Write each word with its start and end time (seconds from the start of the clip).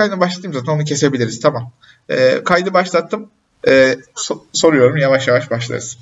Kaydı 0.00 0.20
başlatayım 0.20 0.54
zaten 0.54 0.72
onu 0.72 0.84
kesebiliriz. 0.84 1.40
Tamam. 1.40 1.72
Ee, 2.08 2.44
kaydı 2.44 2.74
başlattım. 2.74 3.30
Ee, 3.68 3.96
so- 4.14 4.42
soruyorum 4.52 4.96
yavaş 4.96 5.28
yavaş 5.28 5.50
başlarız. 5.50 5.98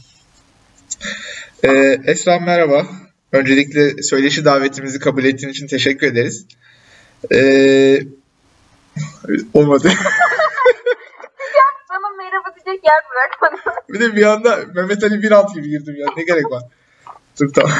Ee, 1.63 2.01
Esra 2.05 2.39
merhaba. 2.39 2.87
Öncelikle 3.33 4.03
söyleşi 4.03 4.45
davetimizi 4.45 4.99
kabul 4.99 5.25
ettiğin 5.25 5.53
için 5.53 5.67
teşekkür 5.67 6.07
ederiz. 6.07 6.47
Ee, 7.33 8.01
olmadı. 9.55 9.91
Bana 11.91 12.17
merhaba 12.19 12.55
diyecek 12.55 12.85
yer 12.85 13.03
bırakmadın. 13.11 13.83
bir 13.89 14.01
de 14.01 14.17
bir 14.17 14.27
anda 14.27 14.59
Mehmet 14.75 15.05
Ali 15.05 15.23
Birant 15.23 15.55
gibi 15.55 15.69
girdim 15.69 15.97
ya. 15.99 16.07
Ne 16.17 16.23
gerek 16.25 16.51
var? 16.51 16.63
Dur 17.41 17.53
tamam. 17.53 17.73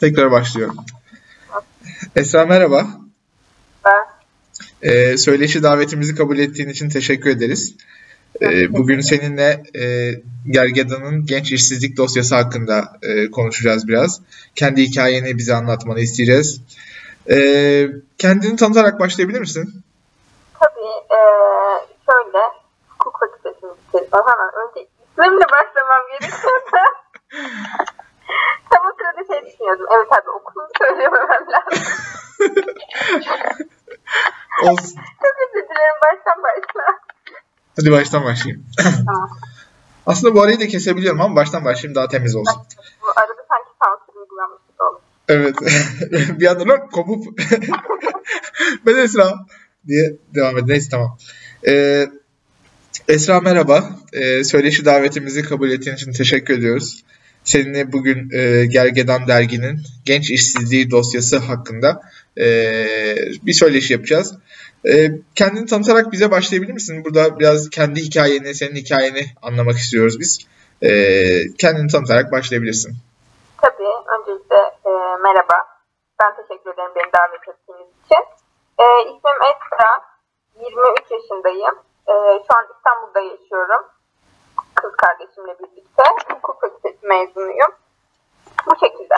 Tekrar 0.00 0.30
başlıyorum. 0.30 0.76
Esra 2.16 2.46
merhaba. 2.46 2.86
Ben 3.84 4.17
Ee, 4.82 5.16
söyleşi 5.16 5.62
davetimizi 5.62 6.14
kabul 6.14 6.38
ettiğin 6.38 6.68
için 6.68 6.88
teşekkür 6.88 7.30
ederiz. 7.30 7.74
Ee, 8.42 8.72
bugün 8.72 9.00
seninle 9.00 9.62
e, 9.78 10.14
Gergedan'ın 10.50 11.26
genç 11.26 11.52
işsizlik 11.52 11.96
dosyası 11.96 12.34
hakkında 12.34 12.98
e, 13.02 13.30
konuşacağız 13.30 13.88
biraz. 13.88 14.20
Kendi 14.54 14.82
hikayeni 14.82 15.38
bize 15.38 15.54
anlatmanı 15.54 16.00
isteyeceğiz. 16.00 16.60
Ee, 17.30 17.88
kendini 18.18 18.56
tanıtarak 18.56 19.00
başlayabilir 19.00 19.40
misin? 19.40 19.82
tabii 20.60 20.94
eee 21.10 21.86
şöyle 22.10 22.38
hukuk 22.88 23.20
fakültesini 23.20 23.70
bitirdim. 23.70 24.08
Hemen 24.12 24.68
önce 24.68 24.88
ismimle 25.10 25.44
başlamam 25.44 26.02
gerekiyorsa. 26.10 26.80
Tam 28.70 28.86
o 28.86 28.92
sırada 28.98 29.34
şey 29.34 29.52
düşünüyordum. 29.52 29.86
Evet 29.96 30.12
abi 30.12 30.30
okulumu 30.30 30.70
söylememem 30.78 31.46
lazım. 31.52 31.84
Olsun. 34.62 35.00
Özür 35.26 35.68
dilerim 35.68 35.98
baştan 36.04 36.42
başla. 36.42 36.98
Hadi 37.76 37.90
baştan 37.90 38.24
başlayayım. 38.24 38.64
Tamam. 39.06 39.30
Aslında 40.06 40.34
bu 40.34 40.42
arayı 40.42 40.60
da 40.60 40.68
kesebiliyorum 40.68 41.20
ama 41.20 41.36
baştan 41.36 41.64
başlayayım 41.64 41.94
daha 41.94 42.08
temiz 42.08 42.36
olsun. 42.36 42.62
Bu 43.02 43.06
arada 43.06 43.32
sanki 43.48 43.70
sansür 43.82 44.20
uygulanmış 44.20 44.62
gibi 44.68 44.82
oldu. 44.82 45.00
Evet. 45.28 45.56
bir 46.40 46.46
anda 46.46 46.68
lan 46.68 46.90
kopup 46.90 47.40
ben 48.86 48.96
Esra 48.96 49.34
diye 49.86 50.16
devam 50.34 50.58
edin. 50.58 50.68
Neyse 50.68 50.88
tamam. 50.90 51.18
Ee, 51.68 52.06
Esra 53.08 53.40
merhaba. 53.40 53.90
Ee, 54.12 54.44
söyleşi 54.44 54.84
davetimizi 54.84 55.42
kabul 55.42 55.70
ettiğin 55.70 55.96
için 55.96 56.12
teşekkür 56.12 56.58
ediyoruz. 56.58 57.04
Seninle 57.44 57.92
bugün 57.92 58.30
e, 58.30 58.66
Gergedan 58.66 59.28
Dergi'nin 59.28 59.80
genç 60.04 60.30
işsizliği 60.30 60.90
dosyası 60.90 61.38
hakkında 61.38 62.00
e, 62.38 62.46
bir 63.42 63.52
söyleşi 63.52 63.92
yapacağız. 63.92 64.34
E, 64.86 65.10
kendini 65.34 65.66
tanıtarak 65.66 66.12
bize 66.12 66.30
başlayabilir 66.30 66.72
misin? 66.72 67.04
Burada 67.04 67.38
biraz 67.38 67.70
kendi 67.70 68.00
hikayeni, 68.00 68.54
senin 68.54 68.74
hikayeni 68.74 69.26
anlamak 69.42 69.76
istiyoruz 69.76 70.20
biz. 70.20 70.38
E, 70.82 70.90
kendini 71.58 71.88
tanıtarak 71.88 72.32
başlayabilirsin. 72.32 72.92
Tabii. 73.62 73.94
Öncelikle 74.18 74.56
e, 74.86 74.90
merhaba. 75.22 75.56
Ben 76.20 76.36
teşekkür 76.36 76.70
ederim 76.72 76.92
beni 76.96 77.12
davet 77.18 77.48
ettiğiniz 77.48 77.88
için. 78.04 78.22
E, 78.82 78.84
ismim 79.02 79.38
Esra. 79.50 79.90
23 80.66 81.10
yaşındayım. 81.10 81.74
E, 82.08 82.14
şu 82.46 82.52
an 82.58 82.64
İstanbul'da 82.76 83.20
yaşıyorum. 83.20 83.82
Kız 84.74 84.92
kardeşimle 84.96 85.54
birlikte. 85.58 86.02
Hukuk 86.30 86.60
fakültesi 86.60 87.06
mezunuyum. 87.06 87.72
Bu 88.66 88.74
şekilde. 88.84 89.14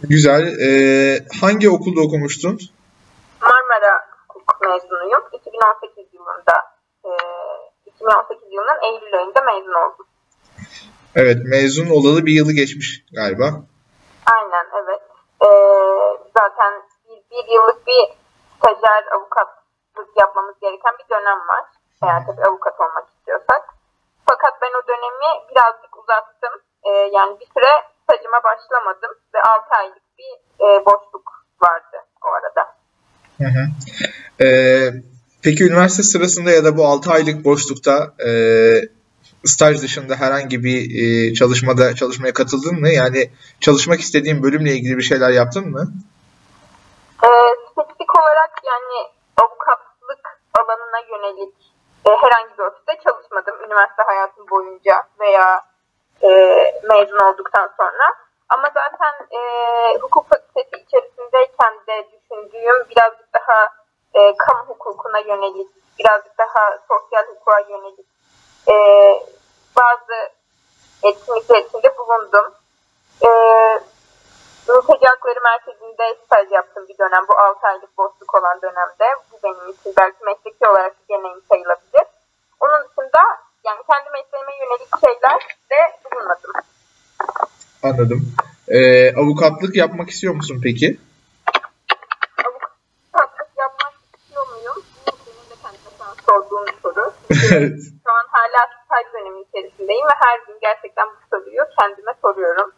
Güzel. 0.00 0.42
Ee, 0.60 1.20
hangi 1.40 1.70
okulda 1.70 2.00
okumuştun? 2.00 2.58
Marmara 5.66 5.74
Hukuk 5.74 5.96
mezunuyum. 5.96 6.06
2018 6.06 6.14
yılında 6.14 6.56
e, 7.04 7.10
2018 7.86 8.52
yılının 8.52 8.80
Eylül 8.82 9.18
ayında 9.18 9.40
mezun 9.40 9.74
oldum. 9.74 10.06
Evet, 11.14 11.38
mezun 11.44 11.90
olalı 11.90 12.26
bir 12.26 12.32
yılı 12.32 12.52
geçmiş 12.52 13.04
galiba. 13.12 13.48
Aynen 14.34 14.66
evet. 14.80 15.02
Ee, 15.44 15.48
zaten 16.38 16.72
bir, 17.08 17.18
bir 17.30 17.52
yıllık 17.54 17.86
bir 17.86 18.02
stajyer 18.56 19.04
avukatlık 19.14 20.10
yapmamız 20.20 20.54
gereken 20.60 20.94
bir 20.98 21.08
dönem 21.14 21.40
var. 21.48 21.64
Eğer 22.02 22.26
tabii 22.26 22.44
avukat 22.48 22.80
olmak 22.80 23.08
istiyorsak. 23.16 23.62
Fakat 24.26 24.62
ben 24.62 24.72
o 24.80 24.88
dönemi 24.88 25.30
birazcık 25.50 25.92
uzattım. 25.98 26.54
Ee, 26.84 26.90
yani 26.90 27.40
bir 27.40 27.48
süre 27.54 27.72
stajıma 28.02 28.40
başlamadım 28.44 29.12
ve 29.34 29.42
6 29.42 29.74
aylık 29.78 30.02
bir 30.18 30.32
e, 30.64 30.86
boşluk 30.86 31.26
vardı 31.62 31.98
o 32.24 32.28
arada. 32.28 32.76
Hı 33.38 33.48
hı. 33.56 33.64
Ee, 34.44 34.90
peki 35.46 35.64
üniversite 35.64 36.02
sırasında 36.02 36.50
ya 36.50 36.64
da 36.64 36.76
bu 36.76 36.86
6 36.86 37.10
aylık 37.10 37.44
boşlukta 37.44 37.94
e, 38.26 38.30
staj 39.44 39.82
dışında 39.82 40.14
herhangi 40.14 40.64
bir 40.64 40.78
e, 41.02 41.34
çalışmada 41.34 41.94
çalışmaya 41.94 42.32
katıldın 42.32 42.80
mı? 42.80 42.88
Yani 42.88 43.30
çalışmak 43.60 44.00
istediğin 44.00 44.42
bölümle 44.42 44.72
ilgili 44.72 44.96
bir 44.98 45.08
şeyler 45.10 45.30
yaptın 45.30 45.66
mı? 45.70 45.82
Ee, 47.24 47.28
spesifik 47.70 48.10
olarak 48.20 48.52
yani 48.72 48.98
avukatlık 49.42 50.22
alanına 50.58 51.00
yönelik 51.12 51.54
e, 52.06 52.10
herhangi 52.22 52.58
bir 52.58 52.64
ofiste 52.68 52.92
çalışmadım 53.04 53.56
üniversite 53.66 54.02
hayatım 54.06 54.44
boyunca 54.50 54.94
veya 55.20 55.62
e, 56.22 56.30
mezun 56.90 57.18
olduktan 57.18 57.68
sonra. 57.76 58.06
Ama 58.48 58.68
zaten 58.74 59.14
e, 59.38 59.40
hukuk 60.02 60.28
fakültesi 60.28 60.84
içerisindeyken 60.86 61.74
de 61.88 61.96
düşündüğüm 62.12 62.78
birazcık 62.90 63.28
daha 63.34 63.85
e, 64.16 64.36
kamu 64.36 64.64
hukukuna 64.68 65.18
yönelik, 65.18 65.68
birazcık 65.98 66.38
daha 66.38 66.78
sosyal 66.88 67.24
hukuka 67.26 67.60
yönelik 67.60 68.06
e, 68.68 68.74
bazı 69.76 70.16
etkinlikler 71.02 71.58
içinde 71.58 71.98
bulundum. 71.98 72.54
E, 73.26 73.30
Mülteci 74.68 75.06
Hakları 75.10 75.40
Merkezi'nde 75.50 76.06
staj 76.24 76.52
yaptım 76.52 76.84
bir 76.88 76.98
dönem. 76.98 77.24
Bu 77.28 77.38
6 77.38 77.66
aylık 77.66 77.98
boşluk 77.98 78.34
olan 78.34 78.58
dönemde. 78.62 79.06
Bu 79.32 79.36
benim 79.44 79.70
için 79.72 79.92
belki 80.00 80.24
mesleki 80.24 80.68
olarak 80.70 80.96
bir 81.00 81.14
deneyim 81.14 81.42
sayılabilir. 81.48 82.06
Onun 82.60 82.88
dışında 82.88 83.22
yani 83.66 83.80
kendi 83.90 84.08
mesleğime 84.16 84.52
yönelik 84.62 84.90
şeyler 85.04 85.40
de 85.70 85.80
bulunmadım. 86.04 86.52
Anladım. 87.82 88.20
Ee, 88.68 89.14
avukatlık 89.16 89.76
yapmak 89.76 90.10
istiyor 90.10 90.34
musun 90.34 90.60
peki? 90.62 91.00
Avukatlık 92.44 93.48
yapmak 93.58 93.92
istiyor 94.18 94.46
muyum? 94.48 94.84
Bu 95.06 95.12
senin 95.24 95.50
de 95.50 95.56
kendine 95.62 95.90
sana 95.98 96.14
sorduğun 96.26 96.68
soru. 96.82 97.12
Evet. 97.52 97.78
Şu 98.04 98.10
an 98.12 98.26
hala 98.36 98.60
staj 98.84 99.04
dönemi 99.14 99.40
içerisindeyim 99.48 100.06
ve 100.06 100.14
her 100.24 100.38
gün 100.46 100.58
gerçekten 100.60 101.06
bu 101.06 101.36
soruyu 101.36 101.62
kendime 101.80 102.12
soruyorum. 102.22 102.72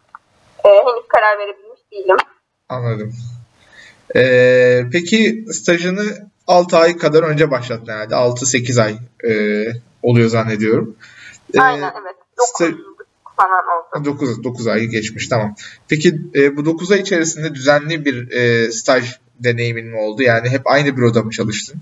Ee, 0.65 0.69
henüz 0.69 1.09
karar 1.09 1.39
verebilmiş 1.39 1.81
değilim. 1.93 2.17
Anladım. 2.69 3.12
Ee, 4.17 4.83
peki 4.93 5.45
stajını 5.53 6.03
6 6.47 6.77
ay 6.77 6.97
kadar 6.97 7.23
önce 7.23 7.51
başlattın 7.51 7.93
herhalde. 7.93 8.15
6-8 8.15 8.83
ay 8.83 8.99
e, 9.25 9.33
oluyor 10.03 10.29
zannediyorum. 10.29 10.97
Ee, 11.55 11.61
Aynen 11.61 11.93
evet. 12.03 12.17
9 12.39 12.49
sta- 12.49 12.79
falan 13.37 13.65
oldu. 13.67 14.05
9, 14.05 14.45
9 14.45 14.67
ayı 14.67 14.89
geçmiş 14.91 15.29
tamam. 15.29 15.55
Peki 15.89 16.21
e, 16.35 16.56
bu 16.56 16.65
9 16.65 16.93
ay 16.93 17.00
içerisinde 17.00 17.55
düzenli 17.55 18.05
bir 18.05 18.31
e, 18.31 18.73
staj 18.73 19.19
deneyimin 19.41 19.87
mi 19.87 19.97
oldu? 19.97 20.23
Yani 20.23 20.49
hep 20.49 20.67
aynı 20.67 20.97
büroda 20.97 21.23
mı 21.23 21.31
çalıştın? 21.31 21.81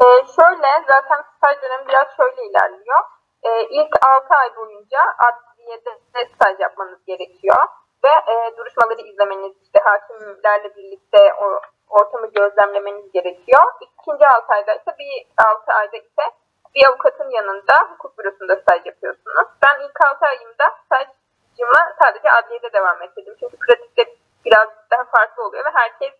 Ee, 0.00 0.04
şöyle 0.36 0.66
zaten 0.86 1.24
staj 1.44 1.62
dönemi 1.62 1.88
biraz 1.88 2.06
şöyle 2.16 2.42
ilerliyor. 2.42 3.00
Ee, 3.42 3.62
ilk 3.62 4.06
6 4.06 4.34
ay 4.34 4.56
boyunca 4.56 4.98
adliyede 5.28 5.90
staj 6.34 6.60
yapmanız 6.60 7.04
gerekiyor. 7.06 7.56
Ve 8.04 8.32
e, 8.32 8.56
duruşmaları 8.56 9.02
izlemeniz, 9.02 9.52
işte 9.62 9.78
hakimlerle 9.84 10.76
birlikte 10.76 11.34
o 11.34 11.60
ortamı 11.88 12.26
gözlemlemeniz 12.26 13.12
gerekiyor. 13.12 13.62
İkinci 13.80 14.26
6 14.26 14.52
ayda 14.52 14.74
ise 14.74 14.90
bir 14.98 15.26
6 15.46 15.72
ayda 15.72 15.96
ise 15.96 16.24
bir 16.74 16.86
avukatın 16.88 17.30
yanında 17.30 17.74
hukuk 17.90 18.18
bürosunda 18.18 18.56
staj 18.56 18.86
yapıyorsunuz. 18.86 19.48
Ben 19.64 19.80
ilk 19.80 20.06
6 20.06 20.26
ayımda 20.26 20.64
stajımı 20.84 21.80
sadece 22.02 22.30
adliyede 22.30 22.72
devam 22.72 23.02
ettirdim. 23.02 23.34
Çünkü 23.40 23.56
pratikte 23.56 24.04
biraz 24.44 24.68
daha 24.90 25.04
farklı 25.04 25.44
oluyor 25.44 25.64
ve 25.64 25.70
herkes 25.74 26.12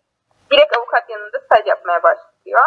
direkt 0.51 0.77
avukat 0.77 1.09
yanında 1.09 1.39
staj 1.39 1.67
yapmaya 1.67 2.03
başlıyor. 2.03 2.65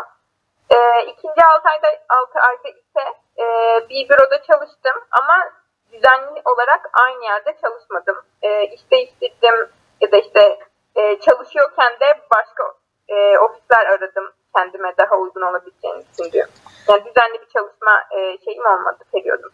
Ee, 0.70 1.02
ikinci 1.06 1.44
6 1.44 1.68
ayda, 1.68 1.88
6 2.36 2.38
ayda 2.40 2.68
ise 2.68 3.04
e, 3.38 3.44
bir 3.88 4.08
büroda 4.08 4.42
çalıştım 4.42 4.96
ama 5.10 5.36
düzenli 5.92 6.42
olarak 6.44 6.90
aynı 6.92 7.24
yerde 7.24 7.56
çalışmadım. 7.62 8.16
E, 8.42 8.64
iş 8.66 8.90
değiştirdim 8.90 9.58
ya 10.00 10.12
da 10.12 10.16
işte 10.16 10.58
e, 10.96 11.20
çalışıyorken 11.20 11.92
de 12.00 12.08
başka 12.36 12.62
e, 13.08 13.38
ofisler 13.38 13.86
aradım 13.86 14.32
kendime 14.56 14.94
daha 14.98 15.16
uygun 15.16 15.42
olabileceğini 15.42 16.04
düşündüğüm. 16.12 16.48
Yani 16.88 17.00
düzenli 17.00 17.38
bir 17.42 17.52
çalışma 17.56 17.94
e, 18.16 18.38
şeyim 18.44 18.66
olmadı 18.66 19.04
periyodum. 19.12 19.50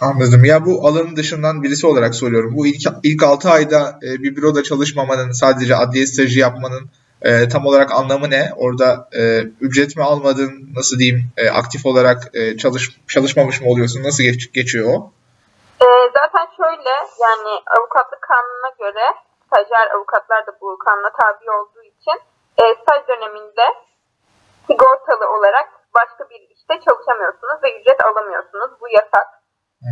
Anladım. 0.00 0.44
Ya 0.44 0.66
bu 0.66 0.88
alanın 0.88 1.16
dışından 1.16 1.62
birisi 1.62 1.86
olarak 1.86 2.14
soruyorum. 2.14 2.56
Bu 2.56 2.66
ilk 2.66 2.82
ilk 3.02 3.22
6 3.22 3.50
ayda 3.50 3.98
e, 4.02 4.22
bir 4.22 4.36
büroda 4.36 4.62
çalışmamanın, 4.62 5.30
sadece 5.30 5.76
adliye 5.76 6.06
stajı 6.06 6.38
yapmanın 6.40 6.90
E, 7.28 7.48
tam 7.52 7.66
olarak 7.66 7.90
anlamı 7.92 8.30
ne? 8.30 8.42
Orada 8.56 9.08
e, 9.20 9.22
ücret 9.66 9.96
mi 9.96 10.02
almadın? 10.04 10.52
Nasıl 10.76 10.98
diyeyim? 10.98 11.20
E, 11.36 11.50
aktif 11.50 11.86
olarak 11.86 12.18
e, 12.34 12.56
çalış 12.56 12.84
çalışmamış 13.08 13.60
mı 13.60 13.68
oluyorsun? 13.70 14.02
Nasıl 14.02 14.22
geç, 14.24 14.52
geçiyor 14.52 14.86
o? 14.94 14.98
E, 15.84 15.88
zaten 16.18 16.46
şöyle 16.56 16.94
yani 17.26 17.52
avukatlık 17.76 18.22
kanununa 18.22 18.72
göre 18.78 19.06
stajyer 19.46 19.90
avukatlar 19.96 20.46
da 20.46 20.52
bu 20.60 20.78
kanuna 20.78 21.10
tabi 21.22 21.50
olduğu 21.50 21.82
için 21.82 22.16
e, 22.60 22.62
staj 22.80 23.08
döneminde 23.08 23.66
sigortalı 24.66 25.24
olarak 25.36 25.68
başka 25.94 26.30
bir 26.30 26.40
işte 26.56 26.74
çalışamıyorsunuz 26.86 27.58
ve 27.62 27.80
ücret 27.80 28.04
alamıyorsunuz. 28.04 28.70
Bu 28.80 28.88
yasak. 28.88 29.37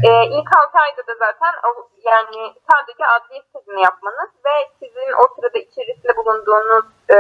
Ee, 0.07 0.27
ilk 0.37 0.49
6 0.57 0.79
ayda 0.79 1.07
da 1.07 1.15
zaten 1.19 1.55
yani 2.05 2.55
sadece 2.71 3.07
adliye 3.07 3.43
stajını 3.43 3.81
yapmanız 3.81 4.31
ve 4.45 4.55
sizin 4.79 5.13
o 5.13 5.35
sırada 5.35 5.59
içerisinde 5.59 6.17
bulunduğunuz 6.17 6.85
e, 7.11 7.19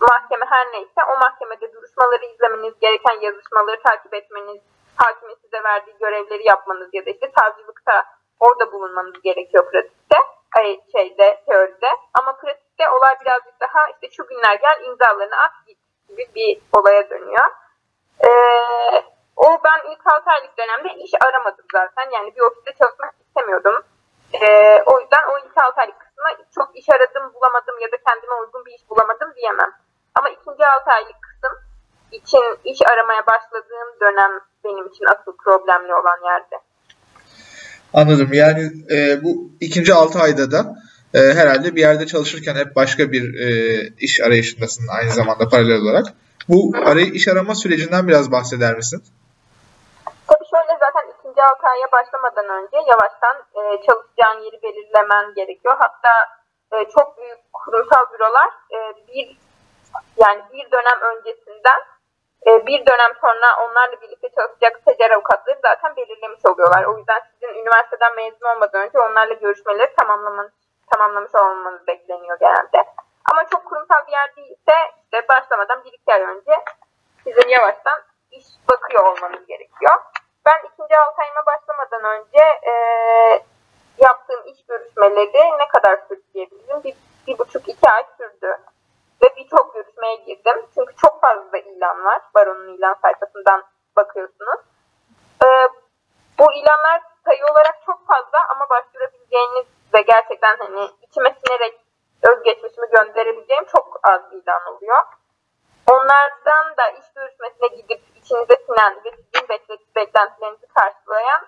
mahkeme 0.00 0.46
her 0.46 0.66
neyse 0.72 1.00
o 1.12 1.18
mahkemede 1.18 1.72
duruşmaları 1.72 2.24
izlemeniz, 2.24 2.74
gereken 2.80 3.20
yazışmaları 3.20 3.82
takip 3.82 4.14
etmeniz, 4.14 4.60
hakimin 4.96 5.34
size 5.34 5.62
verdiği 5.62 5.98
görevleri 5.98 6.48
yapmanız 6.48 6.88
ya 6.92 7.06
da 7.06 7.10
işte 7.10 7.32
savcılıkta 7.38 8.04
orada 8.40 8.72
bulunmanız 8.72 9.22
gerekiyor 9.22 9.70
pratikte, 9.70 10.16
ay, 10.58 10.80
şeyde, 10.92 11.42
teoride. 11.46 11.90
Ama 12.20 12.36
pratikte 12.36 12.90
olay 12.90 13.14
birazcık 13.20 13.60
daha 13.60 13.80
işte 13.92 14.16
şu 14.16 14.26
günler 14.26 14.54
gel 14.54 14.84
imzalarını 14.84 15.36
at 15.36 15.66
git 15.66 15.78
gibi 16.08 16.26
bir 16.34 16.60
olaya 16.72 17.10
dönüyor. 17.10 17.46
Ee, 18.20 19.17
o 19.46 19.46
ben 19.64 19.80
ilk 19.90 20.02
6 20.06 20.30
aylık 20.34 20.58
dönemde 20.58 20.88
iş 21.04 21.12
aramadım 21.26 21.66
zaten. 21.78 22.06
Yani 22.16 22.28
bir 22.36 22.40
ofiste 22.40 22.72
çalışmak 22.80 23.14
istemiyordum. 23.24 23.76
Ee, 24.32 24.82
o 24.90 24.92
yüzden 25.00 25.24
o 25.32 25.34
ilk 25.44 25.56
6 25.64 25.80
aylık 25.80 26.00
kısmına 26.00 26.30
çok 26.56 26.68
iş 26.80 26.86
aradım 26.94 27.24
bulamadım 27.34 27.76
ya 27.84 27.88
da 27.92 27.96
kendime 28.08 28.34
uygun 28.42 28.64
bir 28.66 28.74
iş 28.78 28.84
bulamadım 28.90 29.30
diyemem. 29.36 29.72
Ama 30.18 30.28
ikinci 30.36 30.66
6 30.66 30.90
aylık 30.90 31.18
kısım 31.26 31.54
için 32.12 32.44
iş 32.64 32.78
aramaya 32.92 33.22
başladığım 33.32 33.90
dönem 34.00 34.32
benim 34.64 34.86
için 34.92 35.04
asıl 35.12 35.32
problemli 35.44 35.94
olan 36.00 36.20
yerde. 36.32 36.56
Anladım. 37.92 38.30
Yani 38.32 38.62
e, 38.94 39.22
bu 39.24 39.50
ikinci 39.60 39.94
6 39.94 40.18
ayda 40.18 40.50
da 40.52 40.60
e, 41.14 41.18
herhalde 41.18 41.74
bir 41.76 41.80
yerde 41.80 42.06
çalışırken 42.06 42.54
hep 42.54 42.76
başka 42.76 43.12
bir 43.12 43.24
e, 43.46 43.48
iş 43.98 44.20
arayışındasın 44.20 44.84
aynı 44.98 45.10
zamanda 45.10 45.48
paralel 45.48 45.80
olarak. 45.80 46.06
Bu 46.48 46.72
arayı 46.84 47.06
iş 47.06 47.28
arama 47.28 47.54
sürecinden 47.54 48.08
biraz 48.08 48.32
bahseder 48.32 48.76
misin? 48.76 49.02
Tabii 51.38 51.46
şöyle 51.46 51.46
zaten 51.46 51.46
ikinci 51.46 51.54
altı 51.54 51.66
aya 51.66 51.92
başlamadan 51.92 52.48
önce 52.48 52.76
yavaştan 52.76 53.36
e, 53.54 53.82
çalışacağın 53.82 54.40
yeri 54.40 54.62
belirlemen 54.62 55.34
gerekiyor. 55.34 55.76
Hatta 55.78 56.10
e, 56.72 56.84
çok 56.88 57.18
büyük 57.18 57.52
kurumsal 57.52 58.12
bürolar 58.12 58.48
e, 58.72 58.78
bir 59.08 59.36
yani 60.16 60.42
bir 60.52 60.70
dönem 60.70 61.00
öncesinden 61.00 61.80
e, 62.46 62.66
bir 62.66 62.86
dönem 62.86 63.12
sonra 63.20 63.46
onlarla 63.62 64.00
birlikte 64.00 64.28
çalışacak 64.28 64.80
stajyer 64.80 65.10
avukatları 65.10 65.58
zaten 65.62 65.96
belirlemiş 65.96 66.46
oluyorlar. 66.46 66.84
O 66.84 66.98
yüzden 66.98 67.20
sizin 67.32 67.54
üniversiteden 67.54 68.16
mezun 68.16 68.46
olmadan 68.46 68.82
önce 68.82 69.00
onlarla 69.00 69.34
görüşmeleri 69.34 69.94
tamamlamanız, 69.94 70.52
tamamlamış 70.92 71.34
olmanız 71.34 71.86
bekleniyor 71.86 72.38
genelde. 72.40 72.84
Ama 73.32 73.44
çok 73.50 73.64
kurumsal 73.64 74.06
bir 74.06 74.12
yer 74.12 74.36
değilse 74.36 74.74
işte 75.04 75.28
başlamadan 75.28 75.84
bir 75.84 75.92
iki 75.92 76.12
ay 76.12 76.22
önce 76.22 76.52
sizin 77.24 77.48
yavaştan 77.48 78.00
iş 78.30 78.46
bakıyor 78.70 79.04
olmanız 79.04 79.46
gerekiyor. 79.46 79.94
Ben 80.46 80.58
ikinci 80.68 80.94
ayıma 80.96 81.46
başlamadan 81.46 82.04
önce 82.04 82.44
e, 82.62 82.72
yaptığım 83.98 84.46
iş 84.46 84.66
görüşmeleri 84.66 85.58
ne 85.58 85.68
kadar 85.68 85.96
sürdü 86.08 86.22
diyebilirim. 86.34 86.82
Bir, 86.84 86.94
bir 87.26 87.38
buçuk 87.38 87.68
iki 87.68 87.90
ay 87.90 88.04
sürdü. 88.18 88.58
Ve 89.22 89.36
birçok 89.36 89.74
görüşmeye 89.74 90.16
girdim. 90.16 90.66
Çünkü 90.74 90.96
çok 90.96 91.20
fazla 91.20 91.58
ilan 91.58 92.04
var. 92.04 92.22
Baron'un 92.34 92.78
ilan 92.78 92.96
sayfasından 93.02 93.64
bakıyorsunuz. 93.96 94.60
E, 95.44 95.48
bu 96.38 96.52
ilanlar 96.52 97.02
sayı 97.24 97.44
olarak 97.44 97.76
çok 97.86 98.06
fazla 98.06 98.38
ama 98.48 98.68
başvurabileceğiniz 98.70 99.66
ve 99.94 100.00
gerçekten 100.00 100.56
hani 100.56 100.88
içime 101.02 101.36
sinerek 101.44 101.80
özgeçmişimi 102.22 102.86
gönderebileceğim 102.90 103.64
çok 103.64 104.00
az 104.02 104.20
ilan 104.32 104.66
oluyor. 104.66 105.04
Onlardan 105.92 106.76
da 106.76 106.90
iş 106.90 107.12
görüşmesine 107.14 107.68
gidip 107.68 108.07
içinize 108.28 108.56
sinen 108.66 108.94
ve 109.04 109.10
sizin 109.26 109.48
beklentilerinizi 109.96 110.66
karşılayan 110.78 111.42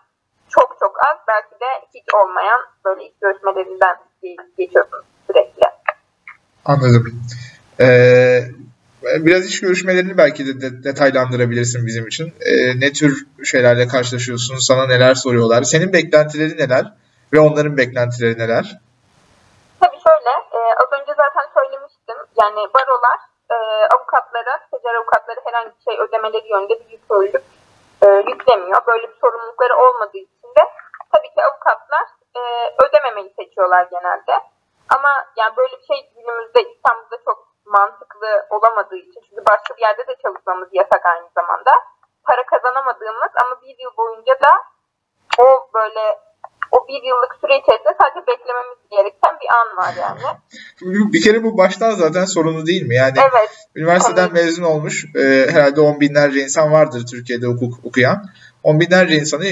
çok 0.49 0.77
çok 0.81 0.97
az 1.09 1.19
belki 1.29 1.55
de 1.61 1.71
hiç 1.95 2.05
olmayan 2.15 2.61
böyle 2.85 3.05
iş 3.05 3.13
görüşmelerinden 3.21 3.97
geçiyorsunuz 4.59 5.05
sürekli. 5.27 5.63
Anladım. 6.65 7.23
Ee, 7.81 8.41
biraz 9.03 9.47
iş 9.47 9.61
görüşmelerini 9.61 10.19
belki 10.19 10.47
de, 10.47 10.61
de 10.61 10.85
detaylandırabilirsin 10.85 11.87
bizim 11.87 12.07
için. 12.07 12.35
Ee, 12.41 12.81
ne 12.81 12.93
tür 12.93 13.27
şeylerle 13.45 13.89
karşılaşıyorsun? 13.89 14.57
Sana 14.59 14.87
neler 14.87 15.15
soruyorlar? 15.15 15.63
Senin 15.63 15.93
beklentileri 15.93 16.57
neler? 16.57 16.85
Ve 17.33 17.41
onların 17.41 17.77
beklentileri 17.77 18.39
neler? 18.39 18.81
Tabii 19.81 20.01
şöyle, 20.07 20.33
e, 20.57 20.61
az 20.83 21.01
önce 21.01 21.13
zaten 21.17 21.47
söylemiştim. 21.55 22.17
Yani 22.41 22.61
barolar 22.75 23.30
e, 23.51 23.57
avukatlara, 23.95 24.61
stajyer 24.67 24.95
avukatlara 24.95 25.41
herhangi 25.45 25.73
bir 25.77 25.83
şey 25.93 26.01
ödemeleri 26.01 26.49
yönünde 26.49 26.81
bir 26.81 26.91
yükümlülük 26.91 27.45
e, 28.03 28.07
yüklemiyor. 28.31 28.87
Böyle 28.87 29.09
bir 29.09 29.19
sorumlulukları 29.21 29.77
olmadığı 29.77 30.19
için 30.19 30.49
de 30.59 30.63
tabii 31.13 31.35
ki 31.35 31.45
avukatlar 31.45 32.07
e, 32.37 32.41
ödememeyi 32.85 33.35
seçiyorlar 33.39 33.83
genelde. 33.91 34.33
Ama 34.97 35.11
yani 35.37 35.57
böyle 35.57 35.79
bir 35.79 35.87
şey 35.87 36.11
günümüzde 36.15 36.63
İstanbul'da 36.63 37.17
çok 37.25 37.49
mantıklı 37.65 38.47
olamadığı 38.51 38.97
için 38.97 39.21
çünkü 39.29 39.43
başka 39.51 39.77
bir 39.77 39.83
yerde 39.83 40.07
de 40.07 40.17
çalışmamız 40.23 40.69
yasak 40.73 41.07
aynı 41.07 41.29
zamanda. 41.35 41.71
Para 42.25 42.47
kazanamadığımız 42.47 43.33
ama 43.45 43.61
bir 43.63 43.79
yıl 43.79 43.97
boyunca 43.97 44.35
da 44.35 44.51
o 45.39 45.69
böyle 45.75 46.19
bir 46.91 47.03
yıllık 47.09 47.33
süre 47.41 47.59
içerisinde 47.63 47.95
sadece 48.01 48.21
beklememiz 48.27 48.79
gereken 48.91 49.35
bir 49.43 49.51
an 49.59 49.69
var 49.77 49.95
yani. 50.03 50.21
Bir 51.13 51.23
kere 51.23 51.43
bu 51.43 51.59
baştan 51.59 51.91
zaten 51.95 52.25
sorunu 52.25 52.67
değil 52.67 52.87
mi? 52.87 52.95
Yani 52.95 53.13
evet. 53.19 53.51
üniversiteden 53.77 54.23
evet. 54.23 54.33
mezun 54.33 54.63
olmuş 54.63 55.05
e, 55.17 55.47
herhalde 55.51 55.81
on 55.81 56.01
binlerce 56.01 56.41
insan 56.41 56.73
vardır 56.73 57.07
Türkiye'de 57.11 57.47
hukuk 57.47 57.85
okuyan. 57.85 58.27
On 58.63 58.81
binlerce 58.81 59.15
insanı 59.15 59.45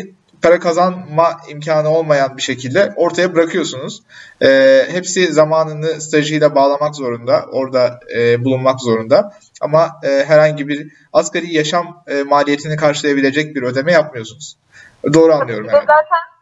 para 0.42 0.58
kazanma 0.58 1.40
imkanı 1.48 1.88
olmayan 1.88 2.36
bir 2.36 2.42
şekilde 2.42 2.92
ortaya 2.96 3.34
bırakıyorsunuz. 3.34 4.02
E, 4.42 4.48
hepsi 4.90 5.32
zamanını 5.32 6.00
stajıyla 6.00 6.54
bağlamak 6.54 6.96
zorunda, 6.96 7.44
orada 7.52 8.00
e, 8.16 8.44
bulunmak 8.44 8.80
zorunda. 8.80 9.32
Ama 9.60 9.90
e, 10.02 10.24
herhangi 10.24 10.68
bir 10.68 10.92
asgari 11.12 11.54
yaşam 11.54 12.04
e, 12.06 12.22
maliyetini 12.22 12.76
karşılayabilecek 12.76 13.56
bir 13.56 13.62
ödeme 13.62 13.92
yapmıyorsunuz. 13.92 14.56
Doğru 15.14 15.32
anlıyorum. 15.32 15.66
Yani. 15.66 15.80
Zaten 15.80 16.37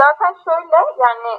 Zaten 0.00 0.32
şöyle 0.44 0.78
yani 1.04 1.32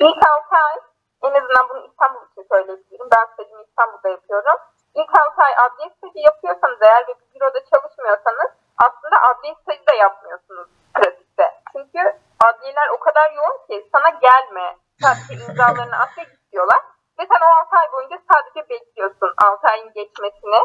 ilk 0.00 0.20
6 0.26 0.56
ay 0.68 0.76
en 1.22 1.34
azından 1.34 1.68
bunu 1.68 1.86
İstanbul 1.86 2.22
için 2.26 2.46
söyleyebilirim. 2.52 3.08
Ben 3.14 3.24
stajımı 3.32 3.62
İstanbul'da 3.62 4.08
yapıyorum. 4.08 4.58
İlk 4.94 5.12
6 5.18 5.42
ay 5.42 5.54
adliye 5.64 5.90
stajı 5.96 6.18
yapıyorsanız 6.18 6.78
eğer 6.82 7.02
ve 7.08 7.14
bir 7.20 7.34
büroda 7.34 7.60
çalışmıyorsanız 7.72 8.50
aslında 8.86 9.16
adliye 9.28 9.54
stajı 9.54 9.86
da 9.86 9.94
yapmıyorsunuz 9.94 10.68
pratikte. 10.94 11.46
Çünkü 11.72 12.00
adliyeler 12.46 12.88
o 12.96 12.98
kadar 12.98 13.32
yoğun 13.32 13.58
ki 13.66 13.88
sana 13.92 14.08
gelme 14.08 14.76
sadece 15.02 15.44
imzalarını 15.44 15.96
at 16.02 16.18
ve 16.18 16.22
istiyorlar. 16.22 16.80
Ve 17.18 17.22
sen 17.30 17.40
o 17.46 17.50
6 17.64 17.76
ay 17.76 17.92
boyunca 17.92 18.18
sadece 18.32 18.68
bekliyorsun 18.68 19.34
6 19.44 19.66
ayın 19.72 19.92
geçmesini. 19.92 20.60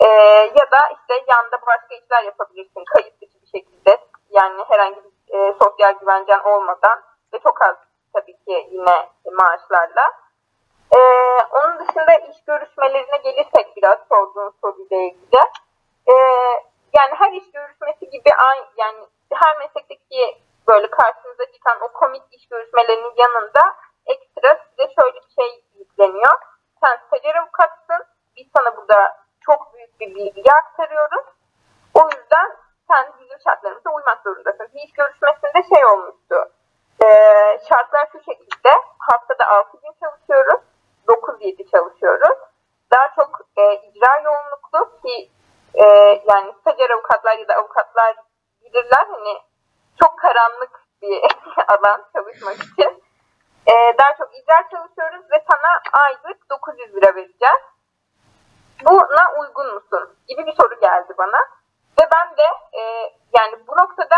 Ee, 0.00 0.08
ya 0.58 0.66
da 0.74 0.80
işte 0.96 1.14
yanda 1.28 1.56
başka 1.66 1.94
işler 1.94 2.22
yapabilirsin 2.22 2.84
kayıt 2.84 3.20
dışı 3.20 3.42
bir 3.42 3.50
şekilde. 3.58 3.98
Yani 4.30 4.64
herhangi 4.68 5.04
bir 5.04 5.11
e, 5.32 5.54
sosyal 5.62 5.92
güvencen 6.00 6.40
olmadan 6.44 7.02
ve 7.32 7.38
çok 7.38 7.62
az 7.62 7.76
tabii 8.12 8.36
ki 8.44 8.68
yine 8.70 9.08
maaşlarla. 9.32 10.10
E, 10.96 10.98
onun 11.52 11.78
dışında 11.78 12.14
iş 12.14 12.44
görüşmelerine 12.46 13.16
gelirsek 13.16 13.76
biraz 13.76 13.98
sorduğun 14.08 14.54
soruyla 14.60 14.96
ilgili. 14.96 15.40
E, 16.06 16.14
yani 16.98 17.14
her 17.18 17.32
iş 17.32 17.50
görüşmesi 17.50 18.10
gibi 18.10 18.30
aynı 18.46 18.66
yani 18.76 19.06
her 19.32 19.58
meslekteki 19.58 20.42
böyle 20.68 20.90
karşınıza 20.90 21.44
çıkan 21.52 21.80
o 21.80 21.92
komik 21.92 22.22
iş 22.30 22.48
görüşmelerinin 22.48 23.14
yanında 23.16 23.76
ekstra 24.06 24.64
size 24.68 24.94
şöyle 25.00 25.16
bir 25.16 25.34
şey 25.42 25.64
yükleniyor. 25.78 26.32
Sen 26.80 26.98
stajyer 27.06 27.34
avukatsın. 27.34 28.06
Biz 28.36 28.46
sana 28.56 28.76
burada 28.76 29.16
çok 29.40 29.74
büyük 29.74 30.00
bir 30.00 30.14
bilgi 30.14 30.52
aktarıyoruz. 30.52 31.26
O 31.94 32.00
yüzden 32.04 32.56
sen 32.92 33.12
bizim 33.20 33.40
şartlarımıza 33.44 33.90
uymak 33.90 34.22
zorundasın. 34.22 34.68
Bir 34.74 34.80
iş 34.80 34.92
görüşmesinde 34.92 35.62
şey 35.74 35.86
olmuştu. 35.86 36.36
E, 37.04 37.08
şartlar 37.68 38.08
şu 38.12 38.18
şekilde. 38.18 38.70
Haftada 38.98 39.46
6 39.46 39.76
gün 39.82 39.92
çalışıyoruz. 40.00 40.60
9-7 41.08 41.70
çalışıyoruz. 41.70 42.38
Daha 42.92 43.14
çok 43.16 43.40
e, 43.56 43.74
icra 43.74 44.20
yoğunluklu 44.24 45.00
ki 45.02 45.30
e, 45.74 45.84
yani 46.30 46.54
stajyer 46.60 46.90
avukatlar 46.90 47.38
ya 47.38 47.48
da 47.48 47.54
avukatlar 47.54 48.16
bilirler 48.64 49.06
hani 49.10 49.38
çok 50.02 50.18
karanlık 50.18 50.80
bir 51.02 51.22
alan 51.68 52.04
çalışmak 52.12 52.54
için. 52.56 53.02
e, 53.66 53.74
daha 53.98 54.16
çok 54.18 54.34
icra 54.34 54.68
çalışıyoruz 54.70 55.30
ve 55.30 55.44
sana 55.50 55.80
aylık 55.92 56.50
900 56.50 56.94
lira 56.94 57.14
vereceğiz. 57.14 57.62
Buna 58.84 59.40
uygun 59.40 59.74
musun? 59.74 60.16
gibi 60.28 60.46
bir 60.46 60.52
soru 60.52 60.80
geldi 60.80 61.12
bana. 61.18 61.38
Ve 62.00 62.08
ben 62.14 62.36
de 62.36 62.46
e, 62.72 62.82
yani 63.38 63.66
bu 63.68 63.72
noktada 63.72 64.16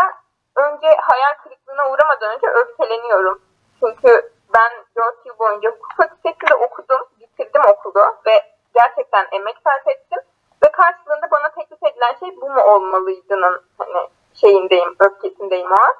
önce 0.55 0.87
hayal 1.01 1.33
kırıklığına 1.43 1.89
uğramadan 1.89 2.35
önce 2.35 2.47
öfkeleniyorum. 2.47 3.41
Çünkü 3.79 4.31
ben 4.57 4.71
4 4.97 5.25
yıl 5.25 5.39
boyunca 5.39 5.71
hukuk 5.71 5.93
fakültesinde 5.97 6.55
okudum, 6.55 7.07
bitirdim 7.19 7.61
okulu 7.67 8.01
ve 8.25 8.41
gerçekten 8.73 9.27
emek 9.31 9.55
sarf 9.63 9.87
ettim. 9.87 10.19
Ve 10.63 10.71
karşılığında 10.71 11.31
bana 11.31 11.49
teklif 11.49 11.83
edilen 11.83 12.15
şey 12.19 12.41
bu 12.41 12.49
mu 12.49 12.61
olmalıydının 12.61 13.65
hani 13.77 14.09
şeyindeyim, 14.33 14.95
öfkesindeyim 14.99 15.71
o 15.71 15.75
an. 15.75 15.93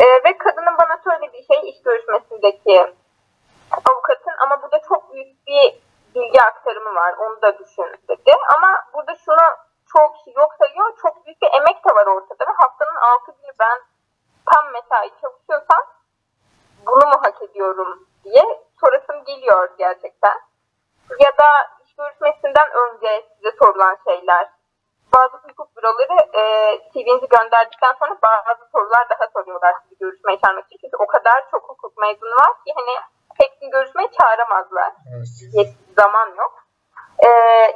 E, 0.00 0.04
ve 0.24 0.38
kadının 0.38 0.78
bana 0.78 1.00
söylediği 1.04 1.44
şey 1.44 1.70
iş 1.70 1.82
görüşmesindeki 1.82 2.94
avukatın 3.88 4.32
ama 4.38 4.62
burada 4.62 4.80
çok 4.88 5.12
büyük 5.12 5.46
bir 5.46 5.80
bilgi 6.14 6.42
aktarımı 6.42 6.94
var. 6.94 7.14
Onu 7.18 7.42
da 7.42 7.58
düşün 7.58 7.86
dedi. 8.08 8.32
Ama 8.56 8.84
burada 8.94 9.14
şunu 9.14 9.46
çok 9.92 10.16
kişi 10.16 10.30
yok 10.38 10.54
sayıyor. 10.58 10.96
Çok 11.02 11.26
büyük 11.26 11.42
bir 11.42 11.50
emek 11.58 11.84
de 11.84 11.90
var 11.94 12.06
ortada 12.06 12.44
ve 12.48 12.52
haftanın 12.62 12.98
6 13.22 13.32
günü 13.32 13.52
ben 13.58 13.78
tam 14.50 14.72
mesai 14.72 15.10
çalışıyorsam 15.20 15.82
bunu 16.86 17.06
mu 17.10 17.18
hak 17.22 17.42
ediyorum 17.42 18.06
diye 18.24 18.42
sorasım 18.80 19.24
geliyor 19.24 19.68
gerçekten. 19.78 20.38
Ya 21.18 21.30
da 21.38 21.48
iş 21.84 21.94
görüşmesinden 21.96 22.68
önce 22.82 23.26
size 23.34 23.56
sorulan 23.58 23.96
şeyler. 24.04 24.50
Bazı 25.16 25.36
hukuk 25.36 25.76
büroları 25.76 26.18
e, 26.40 26.42
CV'nizi 26.92 27.28
gönderdikten 27.28 27.94
sonra 27.98 28.18
bazı 28.22 28.70
sorular 28.72 29.08
daha 29.10 29.28
soruyorlar 29.32 29.74
sizi 29.82 29.98
görüşmeye 29.98 30.38
çağırmak 30.40 30.66
için. 30.66 30.78
Çünkü 30.80 30.96
o 30.96 31.06
kadar 31.06 31.50
çok 31.50 31.68
hukuk 31.68 31.98
mezunu 31.98 32.30
var 32.30 32.52
ki 32.64 32.72
hani 32.76 32.94
hepsini 33.40 33.70
görüşmeye 33.70 34.08
çağıramazlar. 34.20 34.92
Evet. 35.54 35.68
Zaman 35.96 36.28
yok. 36.36 36.69
Ee, 37.24 37.30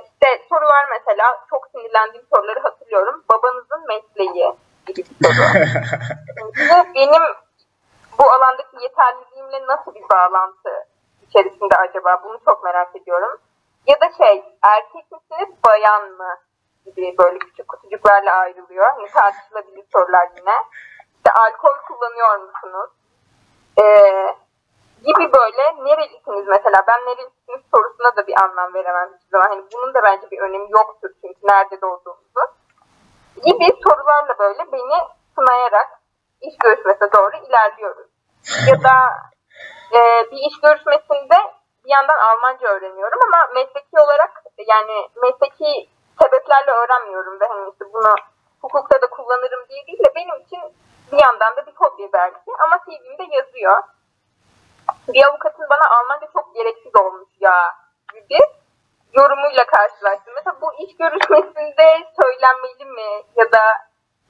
işte 0.04 0.46
sorular 0.48 0.84
mesela 0.90 1.44
çok 1.50 1.66
sinirlendiğim 1.72 2.26
soruları 2.34 2.60
hatırlıyorum. 2.60 3.24
Babanızın 3.32 3.86
mesleği 3.88 4.56
gibi 4.86 5.04
bir 5.20 5.24
soru. 5.24 5.64
Çünkü 6.56 6.94
benim 6.94 7.22
bu 8.18 8.32
alandaki 8.32 8.82
yeterliliğimle 8.82 9.66
nasıl 9.66 9.94
bir 9.94 10.04
bağlantı 10.12 10.70
içerisinde 11.28 11.76
acaba? 11.76 12.20
Bunu 12.24 12.38
çok 12.48 12.64
merak 12.64 12.96
ediyorum. 12.96 13.40
Ya 13.86 14.00
da 14.00 14.12
şey, 14.18 14.44
erkek 14.62 15.12
misiniz, 15.12 15.48
bayan 15.64 16.10
mı? 16.10 16.38
gibi 16.84 17.14
böyle 17.18 17.38
küçük 17.38 17.68
kutucuklarla 17.68 18.32
ayrılıyor. 18.32 18.90
Hani 18.90 19.06
tartışılabilir 19.10 19.84
sorular 19.92 20.28
yine. 20.36 20.54
İşte 21.16 21.30
alkol 21.32 21.76
kullanıyor 21.88 22.38
musunuz? 22.38 22.90
Ee, 23.82 24.36
gibi 25.06 25.32
böyle 25.32 25.62
nerelisiniz 25.84 26.46
mesela 26.46 26.78
ben 26.88 27.00
nerelisiniz 27.06 27.62
sorusuna 27.74 28.16
da 28.16 28.26
bir 28.26 28.34
anlam 28.42 28.74
veremem 28.74 29.08
hiçbir 29.14 29.30
zaman. 29.30 29.48
Hani 29.48 29.64
bunun 29.74 29.94
da 29.94 30.02
bence 30.02 30.30
bir 30.30 30.38
önemi 30.38 30.70
yoktur 30.70 31.10
çünkü 31.20 31.40
nerede 31.42 31.80
doğduğumuzu. 31.80 32.44
Gibi 33.44 33.68
sorularla 33.84 34.38
böyle 34.38 34.72
beni 34.72 34.98
sınayarak 35.34 35.88
iş 36.40 36.58
görüşmesine 36.58 37.12
doğru 37.12 37.36
ilerliyoruz. 37.48 38.06
Ya 38.68 38.82
da 38.82 38.94
e, 39.96 40.00
bir 40.30 40.40
iş 40.48 40.60
görüşmesinde 40.60 41.36
bir 41.84 41.90
yandan 41.90 42.18
Almanca 42.18 42.68
öğreniyorum 42.68 43.18
ama 43.26 43.48
mesleki 43.54 43.96
olarak 44.04 44.42
yani 44.58 45.08
mesleki 45.22 45.88
sebeplerle 46.22 46.70
öğrenmiyorum 46.70 47.40
ve 47.40 47.46
hani 47.46 47.70
işte 47.70 47.84
bunu 47.92 48.14
hukukta 48.62 49.02
da 49.02 49.06
kullanırım 49.06 49.68
diye 49.68 49.86
değil 49.86 49.98
de 49.98 50.12
benim 50.14 50.40
için 50.40 50.60
bir 51.12 51.24
yandan 51.24 51.56
da 51.56 51.66
bir 51.66 51.74
hobi 51.76 52.12
belki 52.12 52.50
ama 52.64 52.78
CV'mde 52.84 53.36
yazıyor 53.36 53.82
bir 55.08 55.22
avukatın 55.28 55.66
bana 55.70 55.86
Almanca 55.96 56.26
çok 56.36 56.54
gereksiz 56.54 56.94
olmuş 57.02 57.32
ya 57.40 57.56
gibi 58.14 58.40
yorumuyla 59.18 59.64
karşılaştım. 59.74 60.32
Mesela 60.36 60.56
bu 60.62 60.68
iş 60.84 60.92
görüşmesinde 61.02 61.86
söylenmeli 62.20 62.84
mi 62.98 63.10
ya 63.40 63.46
da 63.52 63.64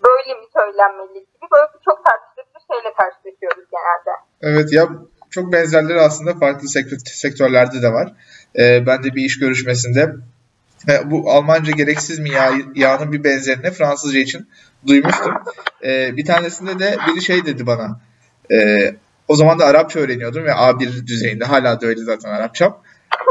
böyle 0.06 0.34
mi 0.40 0.46
söylenmeli 0.56 1.20
gibi 1.32 1.46
böyle 1.52 1.66
çok 1.84 1.98
tartışılır 2.04 2.46
bir 2.54 2.64
şeyle 2.70 2.90
karşılaşıyoruz 3.00 3.64
genelde. 3.74 4.12
Evet 4.42 4.72
ya 4.72 4.88
çok 5.30 5.52
benzerleri 5.52 6.00
aslında 6.00 6.34
farklı 6.34 6.68
sektörlerde 7.22 7.82
de 7.82 7.92
var. 7.92 8.12
Ee, 8.58 8.86
ben 8.86 9.02
de 9.04 9.14
bir 9.14 9.24
iş 9.24 9.38
görüşmesinde 9.38 10.14
bu 11.04 11.30
Almanca 11.30 11.72
gereksiz 11.72 12.18
mi 12.18 12.30
ya 12.30 12.52
yağının 12.74 13.12
bir 13.12 13.24
benzerini 13.24 13.70
Fransızca 13.70 14.18
için 14.18 14.48
duymuştum. 14.86 15.34
Ee, 15.84 16.16
bir 16.16 16.24
tanesinde 16.24 16.78
de 16.78 16.96
biri 17.08 17.22
şey 17.22 17.46
dedi 17.46 17.66
bana. 17.66 18.00
E, 18.50 18.56
o 19.28 19.36
zaman 19.36 19.58
da 19.58 19.64
Arapça 19.64 20.00
öğreniyordum 20.00 20.44
ve 20.44 20.50
A1 20.50 21.06
düzeyinde. 21.06 21.44
Hala 21.44 21.80
da 21.80 21.86
öyle 21.86 22.00
zaten 22.00 22.30
Arapçam. 22.30 22.82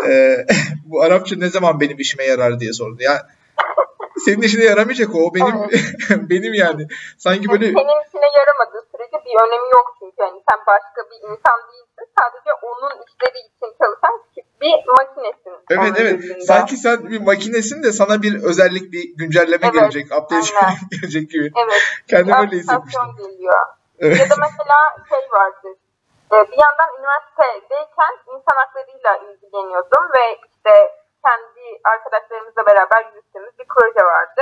Ee, 0.08 0.46
bu 0.86 1.02
Arapça 1.02 1.36
ne 1.36 1.50
zaman 1.50 1.80
benim 1.80 2.00
işime 2.00 2.24
yarar 2.24 2.60
diye 2.60 2.74
sordu. 2.74 2.98
Ya 3.00 3.28
senin 4.26 4.42
işine 4.42 4.64
yaramayacak 4.64 5.16
o. 5.16 5.20
O 5.20 5.36
benim 5.36 5.56
benim 6.30 6.54
yani. 6.54 6.88
Sanki 7.18 7.50
böyle 7.50 7.66
senin 7.66 8.04
işine 8.08 8.30
yaramadığı 8.40 8.88
sürece 8.92 9.18
bir 9.26 9.36
önemi 9.44 9.70
yok 9.72 9.96
çünkü 10.00 10.16
yani 10.20 10.42
sen 10.50 10.60
başka 10.68 11.02
bir 11.12 11.20
insan 11.30 11.58
değilsin. 11.72 12.06
Sadece 12.20 12.52
onun 12.62 12.94
işleri 13.06 13.40
için 13.40 13.70
çalışan 13.80 14.24
bir 14.62 14.76
makinesin. 14.98 15.54
Evet 15.70 15.94
evet. 15.98 16.22
Gözünde. 16.22 16.42
Sanki 16.42 16.78
sen 16.78 17.10
bir 17.10 17.22
makinesin 17.22 17.84
de 17.84 17.92
sana 17.92 18.22
bir 18.22 18.44
özellik 18.44 18.94
bir 18.94 19.16
güncelleme 19.16 19.66
evet, 19.66 19.74
gelecek, 19.74 20.06
update 20.06 20.48
gelecek 20.92 21.30
gibi. 21.30 21.52
Evet. 21.64 21.82
Kendimi 22.08 22.38
öyle 22.38 22.56
hissetmiştim. 22.56 23.02
geliyor. 23.18 23.54
Evet. 24.00 24.20
Ya 24.20 24.30
da 24.30 24.36
mesela 24.42 24.78
şey 25.10 25.20
vardı. 25.32 25.78
Ee, 26.34 26.52
bir 26.52 26.60
yandan 26.66 26.90
üniversitedeyken 27.00 28.14
insan 28.28 28.56
haklarıyla 28.56 29.18
ilgileniyordum 29.18 30.04
ve 30.16 30.40
işte 30.50 30.74
kendi 31.26 31.82
arkadaşlarımızla 31.84 32.66
beraber 32.66 33.06
yürüttüğümüz 33.06 33.60
bir 33.60 33.68
proje 33.68 34.06
vardı. 34.06 34.42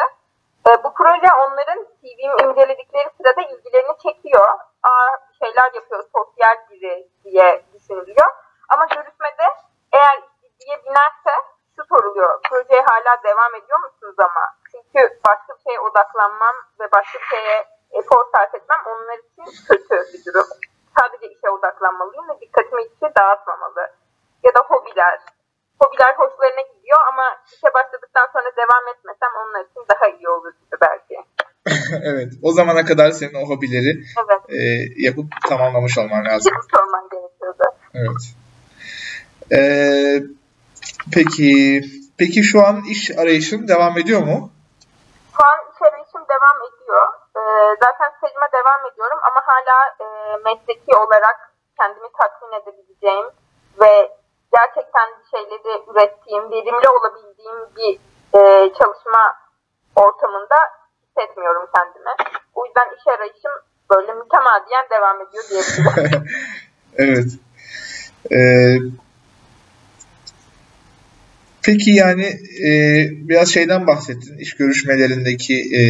Ee, 0.67 0.83
bu 0.83 0.93
proje 0.93 1.29
onların 1.43 1.87
CV'mi 2.01 2.49
inceledikleri 2.49 3.09
sırada 3.17 3.41
ilgilerini 3.41 3.97
çekiyor. 4.03 4.47
Aa, 4.83 5.11
şeyler 5.39 5.73
yapıyor, 5.73 6.03
sosyal 6.15 6.55
biri 6.69 7.09
diye 7.23 7.65
düşünülüyor. 7.73 8.29
Ama 8.69 8.85
görüşmede 8.85 9.47
eğer 9.93 10.21
ciddiye 10.41 10.83
binerse 10.85 11.33
şu 11.75 11.83
soruluyor. 11.89 12.41
Projeye 12.49 12.81
hala 12.81 13.23
devam 13.23 13.55
ediyor 13.55 13.79
musunuz 13.79 14.15
ama? 14.19 14.45
Çünkü 14.71 15.19
başka 15.27 15.53
bir 15.55 15.63
şeye 15.63 15.79
odaklanmam 15.79 16.55
ve 16.79 16.91
başka 16.91 17.19
bir 17.19 17.37
şeye 17.37 17.67
efor 17.91 18.25
sarf 18.35 18.55
etmem 18.55 18.79
onlar 18.85 19.17
için 19.17 19.45
kötü 19.67 19.95
bir 20.13 20.25
durum 20.25 20.47
sadece 20.97 21.25
işe 21.35 21.49
odaklanmalıyım 21.49 22.29
ve 22.29 22.35
dikkatimi 22.41 22.81
işe 22.81 23.07
dağıtmamalı. 23.17 23.83
Ya 24.45 24.51
da 24.57 24.61
hobiler. 24.69 25.19
Hobiler 25.81 26.13
hoşlarına 26.21 26.63
gidiyor 26.71 26.99
ama 27.11 27.25
işe 27.55 27.69
başladıktan 27.73 28.27
sonra 28.33 28.49
devam 28.61 28.83
etmesem 28.93 29.31
onlar 29.41 29.61
için 29.69 29.83
daha 29.91 30.07
iyi 30.17 30.29
olur 30.29 30.53
gibi 30.61 30.77
belki. 30.87 31.15
evet. 32.11 32.31
O 32.43 32.51
zamana 32.51 32.85
kadar 32.85 33.11
senin 33.11 33.33
o 33.33 33.49
hobileri 33.49 33.91
evet. 34.21 34.41
e, 34.49 34.59
yapıp 35.07 35.25
tamamlamış 35.49 35.97
olman 35.97 36.25
lazım. 36.25 36.53
Yapıp 36.53 36.79
olman 36.83 37.09
gerekiyordu. 37.11 37.63
Evet. 37.93 38.23
Ee, 39.51 40.23
peki 41.13 41.81
peki 42.19 42.43
şu 42.43 42.65
an 42.67 42.83
iş 42.93 43.11
arayışın 43.17 43.67
devam 43.67 43.97
ediyor 43.97 44.21
mu? 44.21 44.51
Şu 45.35 45.41
an 45.51 45.59
iş 45.71 45.81
arayışım 45.87 46.23
devam 46.33 46.57
ediyor. 46.67 47.05
Ee, 47.37 47.41
zaten 47.83 48.09
stajıma 48.17 48.47
devam 48.57 48.81
ediyorum 48.91 49.19
ama 49.29 49.41
hala 49.49 49.77
mesleki 50.37 50.95
olarak 50.95 51.37
kendimi 51.77 52.07
tatmin 52.19 52.53
edebileceğim 52.59 53.25
ve 53.81 54.11
gerçekten 54.57 55.07
bir 55.17 55.37
şeyleri 55.37 55.83
ürettiğim, 55.91 56.51
verimli 56.51 56.87
olabildiğim 56.89 57.59
bir 57.77 57.93
e, 58.39 58.73
çalışma 58.73 59.23
ortamında 59.95 60.55
hissetmiyorum 61.03 61.69
kendimi. 61.75 62.13
O 62.55 62.65
yüzden 62.65 62.95
iş 62.97 63.07
arayışım 63.07 63.51
böyle 63.91 64.13
mütemadiyen 64.13 64.85
devam 64.91 65.21
ediyor 65.21 65.43
diyebilirim. 65.49 66.27
evet. 66.97 67.31
Ee, 68.31 68.77
peki 71.63 71.91
yani 71.91 72.25
e, 72.67 72.71
biraz 73.11 73.53
şeyden 73.53 73.87
bahsettin. 73.87 74.37
İş 74.37 74.55
görüşmelerindeki 74.55 75.55
e, 75.77 75.81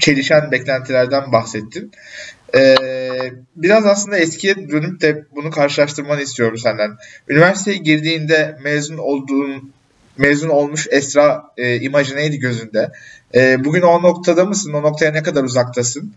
çelişen 0.00 0.50
beklentilerden 0.50 1.32
bahsettin. 1.32 1.92
Ee, 2.54 2.76
biraz 3.56 3.86
aslında 3.86 4.18
eskiye 4.18 4.68
dönüp 4.68 5.00
de 5.00 5.24
bunu 5.34 5.50
karşılaştırmanı 5.50 6.22
istiyorum 6.22 6.58
senden. 6.58 6.90
Üniversiteye 7.28 7.76
girdiğinde 7.76 8.56
mezun 8.64 8.98
olduğun 8.98 9.72
mezun 10.18 10.48
olmuş 10.48 10.86
Esra 10.90 11.44
e, 11.56 11.80
imajı 11.80 12.16
neydi 12.16 12.38
gözünde? 12.38 12.90
E, 13.34 13.64
bugün 13.64 13.82
o 13.82 14.02
noktada 14.02 14.44
mısın? 14.44 14.72
O 14.72 14.82
noktaya 14.82 15.12
ne 15.12 15.22
kadar 15.22 15.44
uzaktasın? 15.44 16.12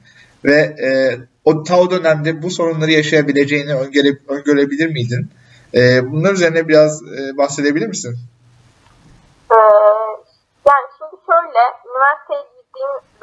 Ve 0.45 0.55
e, 0.83 1.17
o 1.45 1.63
ta 1.63 1.79
o 1.79 1.91
dönemde 1.91 2.41
bu 2.41 2.51
sorunları 2.51 2.91
yaşayabileceğini 2.91 3.73
öngöre, 3.73 4.17
öngörebilir 4.27 4.87
miydin? 4.87 5.29
E, 5.73 6.11
bunlar 6.11 6.33
üzerine 6.33 6.67
biraz 6.67 7.01
e, 7.03 7.37
bahsedebilir 7.37 7.87
misin? 7.87 8.17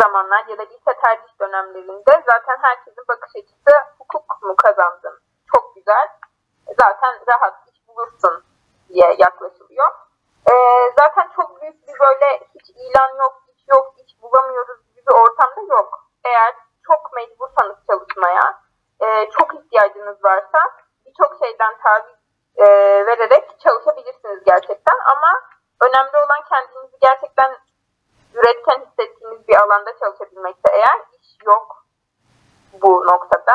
zamanlar 0.03 0.47
ya 0.47 0.59
da 0.59 0.63
lise 0.63 0.93
tercih 1.05 1.41
dönemlerinde 1.41 2.13
zaten 2.31 2.57
herkesin 2.63 3.05
bakış 3.09 3.33
açısı 3.37 3.73
hukuk 3.99 4.43
mu 4.43 4.57
kazandın? 4.57 5.21
Çok 5.55 5.75
güzel. 5.75 6.09
Zaten 6.81 7.15
rahat 7.29 7.55
iş 7.69 7.89
bulursun 7.89 8.45
diye 8.89 9.17
yaklaşılıyor. 9.19 9.89
Ee, 10.51 10.55
zaten 10.99 11.29
çok 11.37 11.63
büyük 11.63 11.89
bir 11.89 11.95
böyle 12.01 12.47
hiç 12.55 12.71
ilan 12.71 13.17
yok, 13.19 13.43
hiç 13.49 13.69
yok, 13.69 13.95
hiç 13.99 14.23
bulamıyoruz 14.23 14.79
gibi 14.89 15.07
bir 15.07 15.13
ortamda 15.13 15.75
yok. 15.75 16.05
Eğer 16.25 16.55
çok 16.87 17.13
mecbursanız 17.13 17.77
çalışmaya, 17.87 18.61
e, 19.01 19.31
çok 19.31 19.55
ihtiyacınız 19.55 20.25
varsa 20.25 20.59
birçok 21.07 21.39
şeyden 21.45 21.75
taviz 21.83 22.17
e, 22.57 22.67
vererek 23.07 23.61
çalışabilirsiniz 23.61 24.45
gerçekten 24.45 24.99
ama 25.15 25.31
önemli 25.81 26.17
olan 26.17 26.43
kendinizi 26.49 26.97
gerçekten 27.01 27.57
bir 29.57 29.61
alanda 29.61 29.99
çalışabilmekte 29.99 30.73
eğer 30.73 30.99
iş 31.21 31.29
yok 31.47 31.85
bu 32.83 33.07
noktada. 33.07 33.55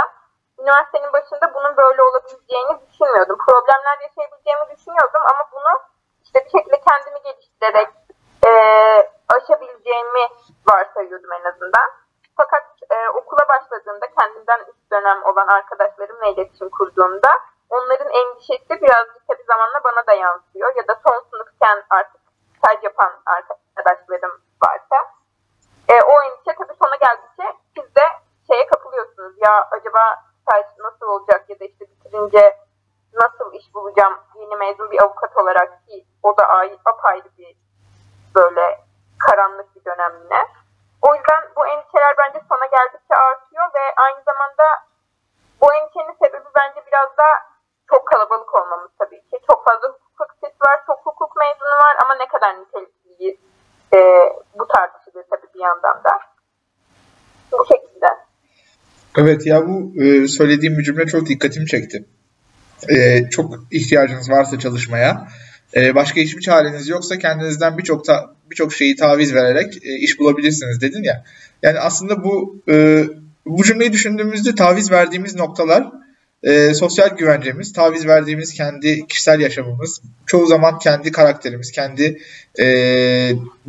Üniversitenin 0.59 1.13
başında 1.13 1.53
bunun 1.53 1.77
böyle 1.77 2.01
olabileceğini 2.03 2.73
düşünmüyordum. 2.81 3.37
Problemler 3.47 3.97
yaşayabileceğimi 4.01 4.65
düşünüyordum 4.75 5.21
ama 5.31 5.43
bunu 5.51 5.73
işte 6.23 6.45
bir 6.45 6.51
şekilde 6.57 6.81
kendimi 6.89 7.21
geliştirerek 7.23 7.89
e, 8.47 8.51
aşabileceğimi 9.35 10.25
varsayıyordum 10.71 11.31
en 11.31 11.43
azından. 11.43 11.87
Fakat 12.37 12.65
e, 12.89 13.09
okula 13.09 13.47
başladığımda 13.49 14.07
kendimden 14.19 14.59
üst 14.59 14.91
dönem 14.91 15.23
olan 15.23 15.47
arkadaşlarımla 15.47 16.25
iletişim 16.25 16.69
kurduğumda 16.69 17.31
onların 17.69 18.09
endişesi 18.09 18.81
birazcık 18.81 19.27
tabii 19.27 19.43
zamanla 19.43 19.83
bana 19.83 20.07
da 20.07 20.13
yansıyor. 20.13 20.75
Ya 20.75 20.87
da 20.87 20.99
son 21.07 21.23
sınıfken 21.31 21.83
artık 21.89 22.21
staj 22.57 22.83
yapan 22.83 23.11
arkadaşlarım 23.25 24.41
varsa 24.65 24.97
e, 25.91 25.95
o 26.11 26.21
endişe 26.21 26.53
tabii 26.57 26.77
sona 26.83 26.95
geldikçe 26.95 27.57
siz 27.75 27.95
de 27.95 28.05
şeye 28.47 28.65
kapılıyorsunuz. 28.67 29.33
Ya 29.37 29.67
acaba 29.71 30.23
staj 30.41 30.65
nasıl 30.79 31.05
olacak 31.05 31.49
ya 31.49 31.59
da 31.59 31.65
işte 31.65 31.85
bitirince 31.91 32.57
nasıl 33.13 33.53
iş 33.53 33.73
bulacağım 33.73 34.19
yeni 34.35 34.55
mezun 34.55 34.91
bir 34.91 35.03
avukat 35.03 35.37
olarak 35.37 35.87
ki 35.87 36.05
o 36.23 36.37
da 36.37 36.43
apayrı 36.85 37.29
bir 37.37 37.55
böyle 38.35 38.79
karanlık 39.19 39.75
bir 39.75 39.85
dönem 39.85 40.13
yine. 40.23 40.47
O 41.01 41.15
yüzden 41.15 41.41
bu 41.55 41.67
endişeler 41.67 42.15
bence 42.17 42.39
sona 42.49 42.65
geldikçe 42.65 43.15
artıyor 43.15 43.65
ve 43.75 43.83
aynı 43.97 44.23
zamanda 44.23 44.63
bu 45.61 45.73
endişenin 45.73 46.17
sebebi 46.23 46.49
bence 46.55 46.85
biraz 46.87 47.17
da 47.17 47.25
çok 47.89 48.07
kalabalık 48.07 48.55
olmamız 48.55 48.91
tabii 48.99 49.21
ki. 49.29 49.39
Çok 49.51 49.65
fazla 49.67 49.87
hukuk 49.87 50.17
fakültesi 50.17 50.55
var, 50.65 50.83
çok 50.87 51.05
hukuk 51.05 51.35
mezunu 51.35 51.75
var 51.85 51.95
ama 52.05 52.15
ne 52.15 52.27
kadar 52.27 52.59
nitelikliyiz 52.59 53.37
e, 53.93 53.99
bu 54.59 54.67
tartışılır 54.67 55.23
tabii 55.29 55.53
bir 55.53 55.59
yandan 55.59 56.03
da. 56.03 56.19
Bu 57.51 57.65
şekilde. 57.65 58.07
Evet 59.17 59.45
ya 59.45 59.67
bu 59.67 60.03
e, 60.03 60.27
söylediğim 60.27 60.77
bir 60.77 60.83
cümle 60.83 61.05
çok 61.05 61.29
dikkatimi 61.29 61.67
çekti. 61.67 62.05
E, 62.89 63.29
çok 63.29 63.67
ihtiyacınız 63.71 64.29
varsa 64.29 64.59
çalışmaya, 64.59 65.27
e, 65.75 65.95
başka 65.95 66.21
hiçbir 66.21 66.41
çareniz 66.41 66.87
yoksa 66.87 67.17
kendinizden 67.17 67.77
birçok 67.77 68.05
birçok 68.51 68.73
şeyi 68.73 68.95
taviz 68.95 69.33
vererek 69.33 69.77
iş 69.83 70.19
bulabilirsiniz 70.19 70.81
dedin 70.81 71.03
ya. 71.03 71.23
Yani 71.63 71.79
aslında 71.79 72.23
bu 72.23 72.63
bu 73.45 73.63
cümleyi 73.63 73.93
düşündüğümüzde 73.93 74.55
taviz 74.55 74.91
verdiğimiz 74.91 75.35
noktalar 75.35 75.91
e, 76.43 76.73
sosyal 76.73 77.09
güvencemiz, 77.09 77.73
taviz 77.73 78.07
verdiğimiz 78.07 78.53
kendi 78.53 79.07
kişisel 79.07 79.39
yaşamımız, 79.39 80.01
çoğu 80.25 80.45
zaman 80.45 80.79
kendi 80.79 81.11
karakterimiz, 81.11 81.71
kendi 81.71 82.21
e, 82.59 82.65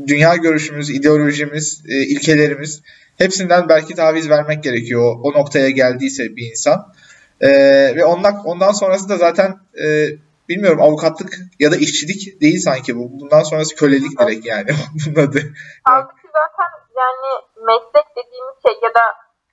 dünya 0.07 0.37
görüşümüz, 0.37 0.91
ideolojimiz, 0.91 1.83
e, 1.89 1.95
ilkelerimiz 1.95 2.83
hepsinden 3.19 3.69
belki 3.69 3.95
taviz 3.95 4.31
vermek 4.31 4.63
gerekiyor 4.63 5.03
o, 5.03 5.21
o 5.23 5.33
noktaya 5.33 5.71
geldiyse 5.71 6.37
bir 6.37 6.51
insan. 6.51 6.93
E, 7.41 7.51
ve 7.97 8.05
ondan, 8.05 8.45
ondan 8.45 8.73
sonrası 8.73 9.09
da 9.09 9.17
zaten 9.17 9.59
e, 9.85 10.07
bilmiyorum 10.49 10.83
avukatlık 10.83 11.39
ya 11.61 11.73
da 11.73 11.77
işçilik 11.77 12.41
değil 12.41 12.61
sanki 12.61 12.97
bu. 12.97 13.21
Bundan 13.21 13.43
sonrası 13.43 13.77
kölelik 13.77 14.21
direkt 14.21 14.47
yani 14.47 14.71
bunun 15.07 15.29
adı. 15.29 15.43
Halbuki 15.85 16.29
zaten 16.33 16.71
yani 16.97 17.29
meslek 17.67 18.07
dediğimiz 18.17 18.57
şey 18.67 18.75
ya 18.83 18.95
da 18.95 19.05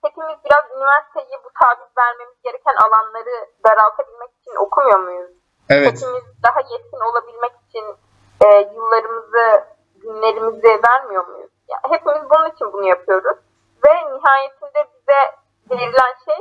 hepimiz 0.09 0.37
biraz 0.45 0.63
üniversiteyi 0.77 1.37
bu 1.43 1.49
taviz 1.61 1.89
vermemiz 1.97 2.37
gereken 2.43 2.75
alanları 2.85 3.35
daraltabilmek 3.65 4.31
için 4.41 4.55
okumuyor 4.55 4.99
muyuz? 4.99 5.31
Evet. 5.69 5.87
Hepimiz 5.87 6.23
daha 6.45 6.59
yetkin 6.59 7.01
olabilmek 7.09 7.53
için 7.67 7.85
e, 8.45 8.47
yıllarımızı, 8.75 9.65
günlerimizi 9.95 10.81
vermiyor 10.87 11.27
muyuz? 11.27 11.51
Yani 11.67 11.95
hepimiz 11.95 12.29
bunun 12.29 12.49
için 12.49 12.73
bunu 12.73 12.87
yapıyoruz. 12.87 13.37
Ve 13.85 13.93
nihayetinde 14.13 14.87
bize 14.93 15.19
verilen 15.69 16.13
şey 16.25 16.39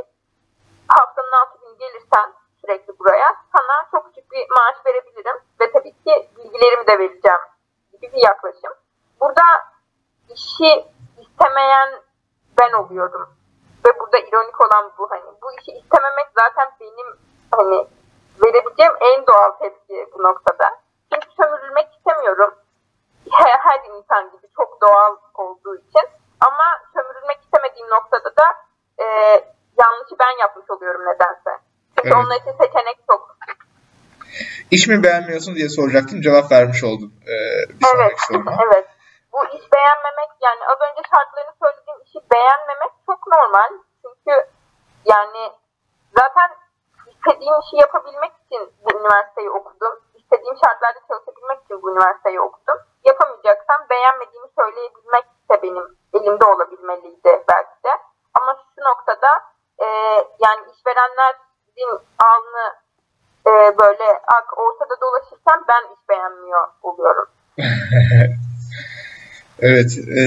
haftanın 0.88 1.32
altı 1.32 1.58
gün 1.60 1.78
gelirsen 1.78 2.32
sürekli 2.60 2.98
buraya 2.98 3.36
sana 3.56 3.88
çok 3.90 4.06
küçük 4.08 4.32
bir 4.32 4.46
maaş 4.56 4.86
verebilirim 4.86 5.36
ve 5.60 5.72
tabii 5.72 5.92
ki 5.92 6.30
bilgilerimi 6.36 6.86
de 6.86 6.98
vereceğim 6.98 7.40
gibi 7.92 8.12
bir 8.12 8.22
yaklaşım. 8.28 8.72
Burada 9.20 9.44
işi 10.28 10.86
istemeyen 11.18 12.02
ben 12.58 12.72
oluyorum. 12.72 13.38
Ve 13.86 14.00
burada 14.00 14.18
ironik 14.18 14.60
olan 14.60 14.92
bu 14.98 15.10
hani 15.10 15.30
bu 15.42 15.52
işi 15.52 15.72
istememek 15.72 16.28
zaten 16.40 16.68
benim 16.80 17.06
hani 17.50 17.88
verebileceğim 18.44 18.92
en 19.00 19.26
doğal 19.26 19.50
tepki 19.50 20.06
bu 20.14 20.22
noktada. 20.22 20.66
Çünkü 21.12 21.28
sömürülmek 21.36 21.88
istemiyorum. 21.96 22.54
Her, 23.32 23.58
her 23.58 23.80
insan 23.96 24.30
gibi 24.30 24.46
çok 24.56 24.80
doğal 24.80 25.16
olduğu 25.34 25.76
için. 25.76 26.06
Ama 26.40 26.64
sömürülmek 26.94 27.40
istemediğim 27.44 27.90
noktada 27.90 28.36
da 28.36 28.44
e, 28.98 29.04
yanlışı 29.78 30.14
ben 30.20 30.40
yapmış 30.40 30.70
oluyorum 30.70 31.00
nedense. 31.06 31.50
Çünkü 31.96 32.08
evet. 32.08 32.16
onlar 32.16 32.36
için 32.36 32.52
seçenek 32.52 32.98
çok. 33.10 33.36
İş 34.76 34.82
mi 34.88 34.96
beğenmiyorsun 35.04 35.54
diye 35.54 35.68
soracaktım. 35.68 36.20
Cevap 36.26 36.46
vermiş 36.52 36.80
oldun. 36.88 37.10
Ee, 37.30 37.36
bir 37.78 37.86
evet. 37.94 38.18
evet. 38.66 38.86
Bu 39.32 39.40
iş 39.56 39.64
beğenmemek 39.74 40.30
yani 40.46 40.62
az 40.72 40.78
önce 40.86 41.02
şartlarını 41.12 41.54
söylediğim 41.62 42.00
işi 42.06 42.18
beğenmemek 42.32 42.92
çok 43.08 43.20
normal. 43.34 43.70
Çünkü 44.02 44.34
yani 45.12 45.42
zaten 46.20 46.48
istediğim 47.12 47.56
işi 47.62 47.76
yapabilmek 47.84 48.32
için 48.42 48.62
bu 48.84 48.88
üniversiteyi 49.00 49.50
okudum. 49.50 49.94
İstediğim 50.18 50.56
şartlarda 50.64 51.00
çalışabilmek 51.08 51.58
için 51.64 51.82
bu 51.82 51.86
üniversiteyi 51.92 52.40
okudum. 52.40 52.78
Yapamayacaksam 53.04 53.80
beğenmediğimi 53.90 54.48
söyleyebilmek 54.58 55.26
de 55.50 55.54
benim 55.62 55.86
elimde 56.16 56.44
olabilmeliydi 56.44 57.32
belki 57.52 57.76
de. 57.86 57.92
Ama 58.38 58.50
şu 58.74 58.80
noktada 58.90 59.30
e, 59.78 59.86
yani 60.44 60.62
işverenlerin 60.74 61.92
alnı 62.30 62.64
e, 63.48 63.52
böyle 63.78 64.06
ak 64.38 64.58
ortada 64.58 64.94
dolaşırken 65.00 65.60
ben 65.68 65.94
iş 65.94 66.08
beğenmiyor 66.08 66.64
oluyorum. 66.82 67.26
evet. 69.60 69.98
E, 70.18 70.22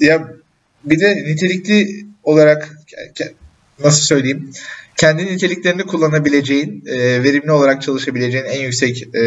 ya 0.00 0.28
bir 0.84 1.00
de 1.00 1.14
nitelikli 1.14 2.06
olarak 2.24 2.68
nasıl 3.78 4.02
söyleyeyim 4.02 4.52
kendi 4.96 5.26
niteliklerini 5.26 5.82
kullanabileceğin, 5.82 6.84
e, 6.86 7.22
verimli 7.22 7.52
olarak 7.52 7.82
çalışabileceğin, 7.82 8.44
en 8.44 8.60
yüksek 8.60 9.02
e, 9.14 9.22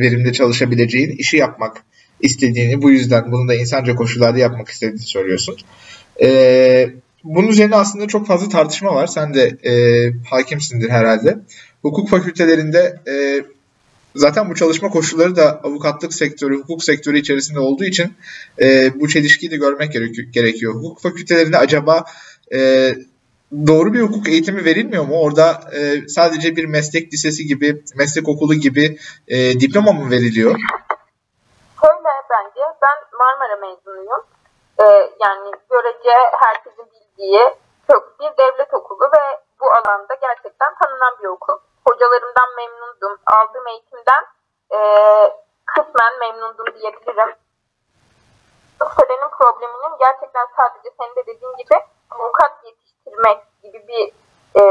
verimde 0.00 0.32
çalışabileceğin 0.32 1.10
işi 1.10 1.36
yapmak 1.36 1.76
istediğini, 2.20 2.82
bu 2.82 2.90
yüzden 2.90 3.32
bunu 3.32 3.48
da 3.48 3.54
insanca 3.54 3.94
koşullarda 3.94 4.38
yapmak 4.38 4.68
istediğini 4.68 4.98
söylüyorsun. 4.98 5.56
E, 6.22 6.90
bunun 7.24 7.48
üzerine 7.48 7.76
aslında 7.76 8.06
çok 8.06 8.26
fazla 8.26 8.48
tartışma 8.48 8.94
var. 8.94 9.06
Sen 9.06 9.34
de 9.34 9.56
e, 9.64 9.72
hakimsindir 10.30 10.90
herhalde. 10.90 11.38
Hukuk 11.82 12.08
fakültelerinde 12.08 13.00
e, 13.08 13.44
zaten 14.14 14.50
bu 14.50 14.54
çalışma 14.54 14.88
koşulları 14.88 15.36
da 15.36 15.60
avukatlık 15.64 16.14
sektörü, 16.14 16.58
hukuk 16.58 16.84
sektörü 16.84 17.18
içerisinde 17.18 17.60
olduğu 17.60 17.84
için 17.84 18.14
e, 18.60 19.00
bu 19.00 19.08
çelişkiyi 19.08 19.50
de 19.50 19.56
görmek 19.56 19.92
gerekiyor. 20.32 20.74
Hukuk 20.74 21.00
fakültelerinde 21.02 21.58
acaba 21.58 22.04
e, 22.52 22.90
doğru 23.66 23.92
bir 23.92 24.00
hukuk 24.00 24.28
eğitimi 24.28 24.64
verilmiyor 24.64 25.04
mu? 25.04 25.20
Orada 25.20 25.60
e, 25.72 26.08
sadece 26.08 26.56
bir 26.56 26.64
meslek 26.64 27.12
lisesi 27.12 27.46
gibi, 27.46 27.82
meslek 27.96 28.28
okulu 28.28 28.54
gibi 28.54 28.98
e, 29.28 29.60
diploma 29.60 29.92
mı 29.92 30.10
veriliyor? 30.10 30.50
Şöyle 31.80 32.12
bence, 32.30 32.60
ben 32.82 33.18
Marmara 33.18 33.56
mezunuyum. 33.56 34.22
Ee, 34.82 35.10
yani 35.24 35.50
görece 35.70 36.14
herkesin 36.44 36.86
bildiği 36.92 37.40
çok 37.90 38.20
bir 38.20 38.30
devlet 38.38 38.74
okulu 38.74 39.04
ve 39.04 39.47
bu 39.60 39.66
alanda 39.72 40.14
gerçekten 40.14 40.74
tanınan 40.82 41.18
bir 41.22 41.26
okul. 41.26 41.58
Hocalarımdan 41.88 42.54
memnundum. 42.56 43.18
Aldığım 43.36 43.66
eğitimden 43.66 44.24
e, 44.72 44.78
kısmen 45.66 46.18
memnundum 46.18 46.74
diyebilirim. 46.74 47.34
Senenin 48.78 49.30
probleminin 49.38 49.98
gerçekten 49.98 50.46
sadece 50.56 50.90
senin 50.98 51.16
de 51.16 51.26
dediğin 51.26 51.56
gibi 51.56 51.84
avukat 52.10 52.64
yetiştirmek 52.64 53.38
gibi 53.62 53.88
bir 53.88 54.12
e, 54.60 54.62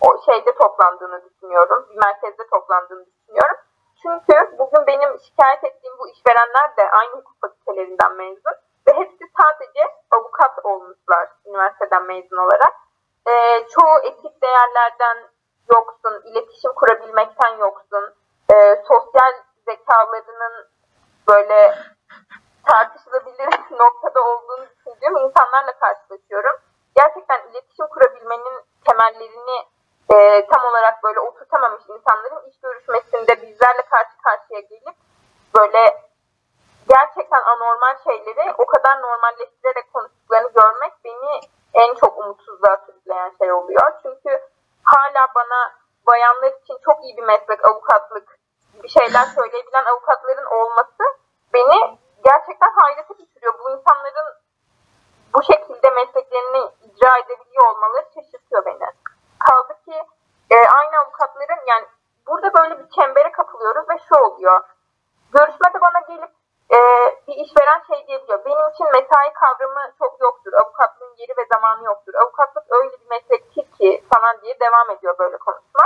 o 0.00 0.22
şeyde 0.24 0.54
toplandığını 0.54 1.24
düşünüyorum. 1.24 1.86
Bir 1.90 1.98
merkezde 2.04 2.46
toplandığını 2.46 3.06
düşünüyorum. 3.06 3.56
Çünkü 4.02 4.58
bugün 4.58 4.86
benim 4.86 5.18
şikayet 5.20 5.64
ettiğim 5.64 5.98
bu 5.98 6.08
işverenler 6.08 6.76
de 6.76 6.90
aynı 6.90 7.12
hukuk 7.12 7.40
fakültelerinden 7.40 8.12
mezun 8.12 8.54
ve 8.86 8.92
hepsi 8.92 9.24
sadece 9.38 9.82
avukat 10.10 10.64
olmuşlar 10.64 11.28
üniversiteden 11.46 12.02
mezun 12.02 12.36
olarak. 12.36 12.83
Çoğu 13.68 13.98
etik 14.02 14.42
değerlerden 14.42 15.18
yoksun, 15.74 16.22
iletişim 16.24 16.72
kurabilmekten 16.72 17.56
yoksun, 17.58 18.14
e, 18.52 18.82
sosyal 18.88 19.32
zekalarının 19.66 20.68
böyle 21.28 21.74
insanlarla 25.34 25.78
karşılaşıyorum. 25.78 26.56
Gerçekten 26.96 27.40
iletişim 27.50 27.86
kurabilmenin 27.86 28.56
temellerini 28.88 29.58
e, 30.14 30.46
tam 30.46 30.64
olarak 30.64 31.02
böyle 31.02 31.20
oturtamamış 31.20 31.82
insanların 31.88 32.48
iş 32.50 32.60
görüşmesinde 32.60 33.42
bizlerle 33.42 33.82
karşı 33.90 34.16
karşıya 34.24 34.60
gelip 34.60 34.96
böyle 35.58 36.02
gerçekten 36.88 37.42
anormal 37.42 37.96
şeyleri 38.04 38.54
o 38.58 38.66
kadar 38.66 39.02
normalleştirerek 39.02 39.92
konuştuklarını 39.92 40.52
görmek 40.52 40.92
beni 41.04 41.40
en 41.74 41.94
çok 41.94 42.18
umutsuzluğa 42.18 42.76
sürükleyen 42.86 43.32
şey 43.38 43.52
oluyor. 43.52 43.92
Çünkü 44.02 44.40
hala 44.84 45.28
bana 45.34 45.72
bayanlar 46.06 46.52
için 46.62 46.78
çok 46.84 47.04
iyi 47.04 47.16
bir 47.16 47.22
meslek 47.22 47.68
avukatlık 47.68 48.38
bir 48.82 48.88
şeyler 48.88 49.24
söyleyebilen 49.24 49.84
avukatların 49.84 50.46
olması 50.46 51.04
beni 51.54 51.98
gerçekten 52.24 52.72
hayrete 52.80 53.14
düşürüyor. 53.18 53.54
Bu 53.58 53.70
insanların 53.70 54.44
bu 55.34 55.42
şekilde 55.42 55.90
mesleklerini 55.90 56.58
icra 56.58 57.18
edebiliyor 57.18 57.68
olmaları 57.68 58.06
şaşırtıyor 58.14 58.64
beni. 58.66 58.86
Kaldı 59.38 59.74
ki 59.84 60.02
e, 60.50 60.63
aynı 60.78 60.98
avukatların 60.98 61.62
yani 61.66 61.86
burada 62.26 62.54
böyle 62.58 62.78
bir 62.78 62.88
çembere 62.90 63.32
kapılıyoruz 63.32 63.88
ve 63.88 63.98
şu 64.08 64.14
oluyor. 64.24 64.60
Görüşmede 65.32 65.80
bana 65.80 66.00
gelip 66.08 66.30
e, 66.76 66.78
bir 67.26 67.36
işveren 67.44 67.82
şey 67.88 68.06
diyebiliyor. 68.06 68.44
Benim 68.44 68.68
için 68.72 68.86
mesai 68.86 69.32
kavramı 69.32 69.92
çok 69.98 70.20
yoktur. 70.20 70.52
Avukatlığın 70.52 71.14
yeri 71.18 71.32
ve 71.38 71.44
zamanı 71.54 71.84
yoktur. 71.84 72.14
Avukatlık 72.14 72.64
öyle 72.70 72.92
bir 72.92 73.10
meslektir 73.10 73.66
ki 73.78 74.04
falan 74.14 74.40
diye 74.42 74.60
devam 74.60 74.90
ediyor 74.90 75.18
böyle 75.18 75.36
konuşma. 75.36 75.84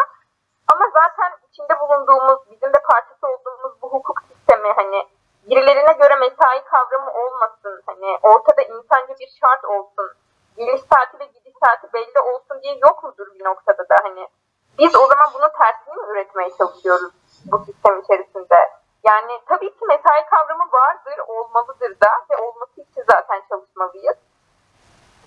Ama 0.73 0.85
zaten 0.95 1.33
içinde 1.49 1.81
bulunduğumuz, 1.81 2.51
bizim 2.51 2.75
de 2.75 2.81
parçası 2.91 3.27
olduğumuz 3.29 3.83
bu 3.83 3.93
hukuk 3.93 4.23
sistemi 4.29 4.73
hani 4.73 5.09
birilerine 5.51 5.93
göre 5.93 6.17
mesai 6.17 6.65
kavramı 6.65 7.11
olmasın. 7.11 7.83
Hani 7.87 8.19
ortada 8.23 8.63
insanca 8.63 9.15
bir 9.21 9.31
şart 9.41 9.65
olsun. 9.65 10.13
Geliş 10.57 10.81
saati 10.81 11.19
ve 11.21 11.25
gidiş 11.25 11.55
saati 11.65 11.93
belli 11.93 12.21
olsun 12.21 12.63
diye 12.63 12.79
yok 12.83 13.05
mudur 13.05 13.27
bir 13.35 13.45
noktada 13.45 13.83
da 13.83 13.97
hani. 14.03 14.29
Biz 14.79 14.97
o 14.97 15.07
zaman 15.07 15.29
bunu 15.35 15.49
tersini 15.59 15.95
mi 15.95 16.13
üretmeye 16.13 16.51
çalışıyoruz 16.59 17.13
bu 17.53 17.59
sistem 17.59 18.01
içerisinde? 18.01 18.59
Yani 19.07 19.41
tabii 19.49 19.71
ki 19.71 19.87
mesai 19.89 20.27
kavramı 20.31 20.73
vardır, 20.73 21.19
olmalıdır 21.27 22.01
da 22.01 22.11
ve 22.31 22.37
olması 22.37 22.81
için 22.81 23.05
zaten 23.11 23.43
çalışmalıyız. 23.49 24.17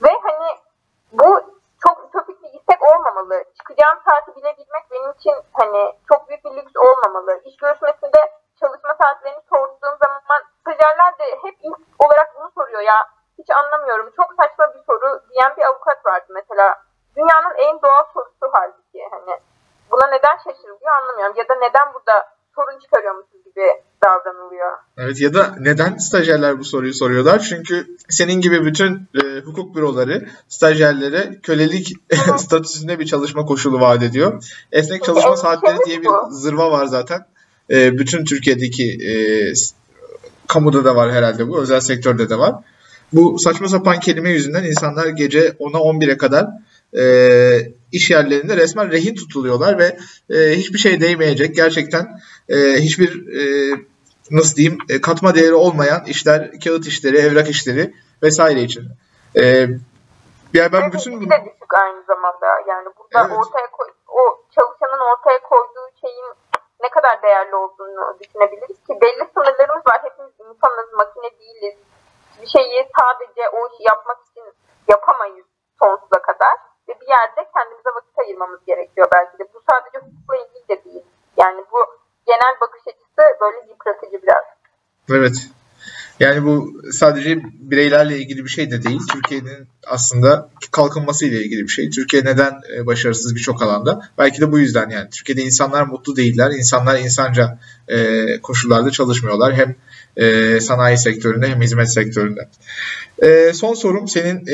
Ve 0.03 0.19
hani 0.23 0.59
bu 1.11 1.41
çok 1.83 2.05
ütopik 2.07 2.43
bir 2.43 2.53
istek 2.59 2.81
olmamalı. 2.81 3.43
Çıkacağım 3.57 3.99
saati 4.05 4.35
bilebilmek 4.35 4.91
benim 4.91 5.11
için 5.11 5.35
hani 5.53 5.95
çok 6.09 6.29
büyük 6.29 6.45
bir 6.45 6.51
lüks 6.51 6.75
olmamalı. 6.75 7.41
İş 7.45 7.57
görüşmesinde 7.57 8.21
çalışma 8.59 8.95
saatlerini 9.01 9.41
sorduğum 9.49 9.97
zaman 10.03 10.21
stajyerler 10.61 11.19
de 11.19 11.37
hep 11.41 11.55
ilk 11.61 11.79
olarak 11.99 12.35
bunu 12.35 12.51
soruyor 12.55 12.81
ya. 12.81 13.09
Hiç 13.37 13.49
anlamıyorum. 13.51 14.13
Çok 14.15 14.33
saçma 14.33 14.73
bir 14.73 14.83
soru 14.83 15.21
diyen 15.29 15.55
bir 15.57 15.63
avukat 15.63 16.05
vardı 16.05 16.25
mesela. 16.29 16.77
Dünyanın 17.15 17.56
en 17.65 17.82
doğal 17.82 18.06
sorusu 18.13 18.45
halbuki 18.54 19.00
hani. 19.12 19.39
Buna 19.91 20.08
neden 20.08 20.38
şaşırılıyor 20.43 20.91
anlamıyorum. 21.02 21.36
Ya 21.38 21.43
da 21.50 21.56
neden 21.56 21.93
burada 21.93 22.15
sorun 22.56 22.80
çıkarıyormuşuz 22.80 23.45
gibi 23.45 23.67
davranılıyor. 24.06 24.71
Evet 24.97 25.21
ya 25.21 25.34
da 25.34 25.56
neden 25.60 25.97
stajyerler 25.97 26.60
bu 26.60 26.63
soruyu 26.63 26.93
soruyorlar? 26.93 27.39
Çünkü 27.39 27.88
senin 28.10 28.41
gibi 28.41 28.65
bütün 28.65 29.10
e, 29.24 29.39
hukuk 29.39 29.76
büroları 29.76 30.28
stajyerlere 30.50 31.39
kölelik 31.43 31.93
statüsünde 32.38 33.00
bir 33.00 33.06
çalışma 33.06 33.45
koşulu 33.45 33.80
vaat 33.80 34.04
ediyor. 34.04 34.43
Esnek 34.71 35.04
çalışma 35.04 35.38
saatleri 35.38 35.78
diye 35.86 36.02
bir 36.02 36.10
zırva 36.30 36.71
var 36.71 36.86
zaten. 36.86 37.26
E, 37.69 37.97
bütün 37.97 38.26
Türkiye'deki 38.26 39.08
e, 39.10 39.13
kamuda 40.47 40.86
da 40.86 40.95
var 40.95 41.12
herhalde 41.12 41.47
bu. 41.47 41.62
Özel 41.62 41.80
sektörde 41.80 42.30
de 42.30 42.39
var. 42.39 42.56
Bu 43.13 43.39
saçma 43.39 43.67
sapan 43.67 44.00
kelime 44.00 44.32
yüzünden 44.32 44.63
insanlar 44.63 45.08
gece 45.08 45.47
10'a 45.47 45.80
11'e 45.80 46.17
kadar 46.17 46.47
e, 46.97 47.04
iş 47.91 48.12
yerlerinde 48.12 48.58
resmen 48.58 48.91
rehin 48.91 49.15
tutuluyorlar 49.15 49.80
ve 49.80 49.97
e, 50.30 50.58
hiçbir 50.58 50.77
şey 50.77 51.01
değmeyecek 51.01 51.56
gerçekten 51.56 52.08
e, 52.49 52.56
hiçbir 52.58 53.12
e, 53.39 53.41
nasıl 54.32 54.56
diyeyim 54.56 54.77
e, 54.89 55.01
katma 55.01 55.36
değeri 55.36 55.54
olmayan 55.54 56.04
işler, 56.06 56.51
kağıt 56.63 56.88
işleri, 56.88 57.17
evrak 57.17 57.49
işleri 57.49 57.93
vesaire 58.23 58.62
için. 58.62 58.84
E, 59.36 59.43
yani 60.54 60.71
ben 60.73 60.91
bütün 60.91 61.13
bunu... 61.13 61.30
düşük 61.30 61.73
aynı 61.84 62.04
zamanda 62.04 62.47
yani 62.67 62.88
burada 62.97 63.27
evet. 63.27 63.39
ortaya 63.39 63.67
koy, 63.71 63.88
o 64.08 64.21
çalışanın 64.56 65.01
ortaya 65.12 65.39
koyduğu 65.41 65.88
şeyin 66.01 66.27
ne 66.84 66.89
kadar 66.89 67.21
değerli 67.23 67.56
olduğunu 67.56 68.19
düşünebiliriz 68.19 68.80
ki 68.88 68.93
belli 69.01 69.23
sınırlarımız 69.34 69.86
var. 69.88 69.99
Hepimiz 70.04 70.34
insanız, 70.39 70.89
makine 70.93 71.39
değiliz. 71.39 71.77
Bir 72.41 72.47
şeyi 72.47 72.89
sadece 72.99 73.49
o 73.49 73.60
işi 73.67 73.84
yapmak 73.91 74.17
için 74.27 74.43
yapamayız 74.88 75.45
sonsuza 75.84 76.20
yerde 77.13 77.41
kendimize 77.56 77.91
vakit 77.97 78.19
ayırmamız 78.19 78.62
gerekiyor 78.67 79.08
belki 79.15 79.39
de. 79.39 79.43
Bu 79.54 79.60
sadece 79.69 79.97
hukukla 80.06 80.36
ilgili 80.43 80.65
de 80.71 80.78
değil. 80.86 81.06
Yani 81.41 81.62
bu 81.71 81.80
genel 82.26 82.56
bakış 82.62 82.82
açısı 82.88 83.24
böyle 83.41 83.58
yıpratıcı 83.69 84.17
biraz. 84.24 84.45
Evet. 85.10 85.38
Yani 86.19 86.45
bu 86.45 86.82
sadece 86.91 87.39
bireylerle 87.43 88.17
ilgili 88.17 88.43
bir 88.43 88.50
şey 88.50 88.71
de 88.71 88.84
değil. 88.84 89.02
Türkiye'nin 89.13 89.67
aslında 89.88 90.50
kalkınması 90.71 91.26
ile 91.26 91.43
ilgili 91.43 91.63
bir 91.63 91.67
şey. 91.67 91.89
Türkiye 91.89 92.26
neden 92.26 92.54
e, 92.76 92.86
başarısız 92.86 93.36
birçok 93.36 93.62
alanda? 93.62 94.10
Belki 94.17 94.41
de 94.41 94.52
bu 94.52 94.60
yüzden 94.60 94.89
yani. 94.89 95.10
Türkiye'de 95.10 95.41
insanlar 95.41 95.84
mutlu 95.84 96.15
değiller. 96.15 96.52
İnsanlar 96.52 97.00
insanca 97.00 97.60
e, 97.88 97.97
koşullarda 98.41 98.91
çalışmıyorlar. 98.91 99.54
Hem 99.54 99.76
e, 100.17 100.60
sanayi 100.60 100.97
sektöründe 100.97 101.47
hem 101.47 101.62
hizmet 101.62 101.93
sektöründe. 101.93 102.50
Son 103.54 103.74
sorum 103.74 104.08
senin 104.08 104.45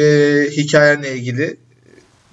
hikayenle 0.51 1.15
ilgili 1.15 1.57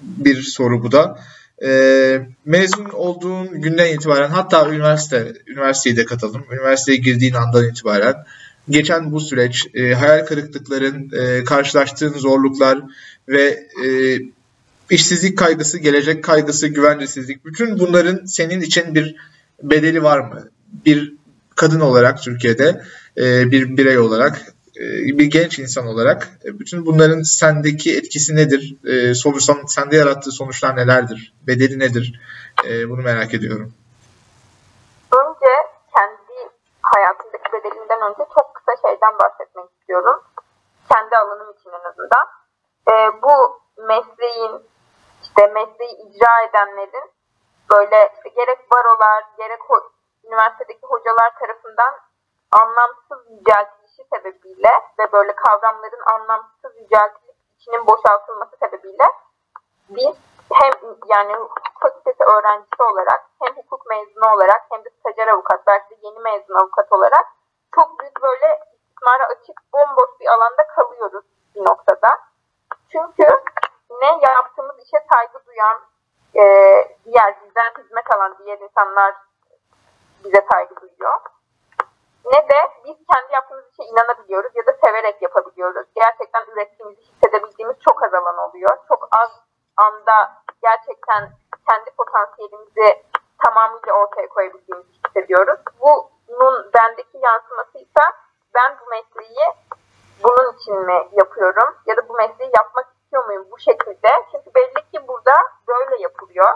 bir 0.05 0.41
soru 0.41 0.83
bu 0.83 0.91
da. 0.91 1.19
E, 1.65 2.21
mezun 2.45 2.85
olduğun 2.85 3.61
günden 3.61 3.93
itibaren 3.93 4.29
hatta 4.29 4.69
üniversite 4.69 5.33
üniversiteye 5.47 5.95
de 5.95 6.05
katıldım. 6.05 6.45
Üniversiteye 6.51 6.97
girdiğin 6.97 7.33
andan 7.33 7.69
itibaren 7.69 8.15
geçen 8.69 9.11
bu 9.11 9.19
süreç, 9.19 9.67
e, 9.73 9.93
hayal 9.93 10.25
kırıklıkların, 10.25 11.11
e, 11.19 11.43
karşılaştığın 11.43 12.13
zorluklar 12.13 12.79
ve 13.27 13.67
e, 13.85 14.19
işsizlik 14.89 15.37
kaygısı, 15.37 15.77
gelecek 15.77 16.23
kaygısı, 16.23 16.67
güvencesizlik 16.67 17.45
bütün 17.45 17.79
bunların 17.79 18.25
senin 18.25 18.61
için 18.61 18.95
bir 18.95 19.15
bedeli 19.63 20.03
var 20.03 20.19
mı? 20.19 20.49
Bir 20.85 21.13
kadın 21.55 21.79
olarak 21.79 22.21
Türkiye'de, 22.21 22.81
e, 23.17 23.51
bir 23.51 23.77
birey 23.77 23.97
olarak 23.97 24.54
bir 25.17 25.25
genç 25.25 25.59
insan 25.59 25.87
olarak 25.87 26.29
e, 26.45 26.59
bütün 26.59 26.85
bunların 26.85 27.21
sendeki 27.21 27.97
etkisi 27.97 28.35
nedir? 28.35 28.75
E, 28.91 29.13
sonuçta 29.13 29.53
sende 29.67 29.95
yarattığı 29.95 30.31
sonuçlar 30.31 30.75
nelerdir? 30.75 31.33
Bedeli 31.47 31.79
nedir? 31.79 32.21
Bunu 32.89 33.01
merak 33.01 33.33
ediyorum. 33.33 33.73
Önce 35.11 35.51
kendi 35.95 36.37
hayatımdaki 36.81 37.53
bedelinden 37.53 38.01
önce 38.09 38.23
çok 38.35 38.55
kısa 38.55 38.71
şeyden 38.81 39.13
bahsetmek 39.23 39.65
istiyorum. 39.79 40.23
Kendi 40.93 41.17
alanım 41.17 41.53
için 41.59 41.69
en 41.69 41.89
azından. 41.89 42.25
Bu 43.23 43.61
mesleğin 43.77 44.53
işte 45.23 45.47
mesleği 45.47 45.93
icra 46.05 46.33
edenlerin 46.49 47.07
böyle 47.73 48.11
işte 48.15 48.29
gerek 48.29 48.71
barolar 48.71 49.23
gerek 49.37 49.61
ho- 49.69 49.89
üniversitedeki 50.27 50.81
hocalar 50.83 51.31
tarafından 51.39 51.93
anlamsız 52.51 53.31
yüceltilmesi 53.31 53.84
geçişi 53.95 54.09
sebebiyle 54.13 54.69
ve 54.99 55.11
böyle 55.11 55.35
kavramların 55.35 56.03
anlamsız 56.13 56.77
yüceltilip 56.77 57.35
içinin 57.59 57.87
boşaltılması 57.87 58.57
sebebiyle 58.57 59.03
biz 59.89 60.15
hem 60.53 60.71
yani 61.05 61.33
hukuk 61.33 61.81
fakültesi 61.81 62.23
öğrencisi 62.23 62.83
olarak 62.83 63.21
hem 63.41 63.55
hukuk 63.55 63.85
mezunu 63.85 64.33
olarak 64.33 64.61
hem 64.71 64.85
de 64.85 64.89
stajyer 64.99 65.27
avukat 65.27 65.67
belki 65.67 65.89
de 65.89 65.95
yeni 66.01 66.19
mezun 66.19 66.55
avukat 66.55 66.91
olarak 66.91 67.25
çok 67.75 67.99
büyük 67.99 68.21
böyle 68.21 68.59
istismara 68.73 69.25
açık 69.25 69.61
bomboş 69.73 70.19
bir 70.19 70.27
alanda 70.27 70.67
kalıyoruz 70.67 71.25
bir 71.55 71.61
noktada. 71.61 72.19
Çünkü 72.91 73.27
ne 74.01 74.07
yaptığımız 74.07 74.75
işe 74.79 75.05
saygı 75.13 75.45
duyan 75.45 75.81
e, 76.35 76.43
diğer 77.05 77.35
bizden 77.43 77.73
hizmet 77.77 78.15
alan 78.15 78.35
diğer 78.39 78.59
insanlar 78.59 79.15
bize 80.23 80.45
saygı 80.51 80.75
duyuyor 80.81 81.19
ne 82.33 82.49
de 82.49 82.59
biz 82.85 82.97
kendi 83.11 83.33
yaptığımız 83.33 83.65
işe 83.71 83.83
inanabiliyoruz 83.83 84.51
ya 84.55 84.65
da 84.65 84.73
severek 84.83 85.21
yapabiliyoruz. 85.21 85.87
Gerçekten 85.95 86.45
ürettiğimizi 86.53 87.01
hissedebildiğimiz 87.01 87.77
çok 87.79 88.03
az 88.03 88.13
alan 88.13 88.37
oluyor. 88.37 88.77
Çok 88.87 89.07
az 89.11 89.31
anda 89.77 90.33
gerçekten 90.61 91.29
kendi 91.69 91.89
potansiyelimizi 91.97 93.03
tamamıyla 93.43 93.93
ortaya 93.93 94.27
koyabildiğimizi 94.27 94.89
hissediyoruz. 95.07 95.59
Bunun 95.81 96.71
bendeki 96.73 97.17
yansıması 97.17 97.77
ise 97.77 98.03
ben 98.55 98.77
bu 98.81 98.89
mesleği 98.89 99.45
bunun 100.23 100.53
için 100.53 100.75
mi 100.75 101.07
yapıyorum 101.11 101.75
ya 101.85 101.97
da 101.97 102.09
bu 102.09 102.13
mesleği 102.13 102.51
yapmak 102.57 102.87
istiyor 102.95 103.25
muyum 103.25 103.47
bu 103.51 103.59
şekilde? 103.59 104.09
Çünkü 104.31 104.55
belli 104.55 104.91
ki 104.91 105.07
burada 105.07 105.33
böyle 105.67 106.01
yapılıyor. 106.01 106.53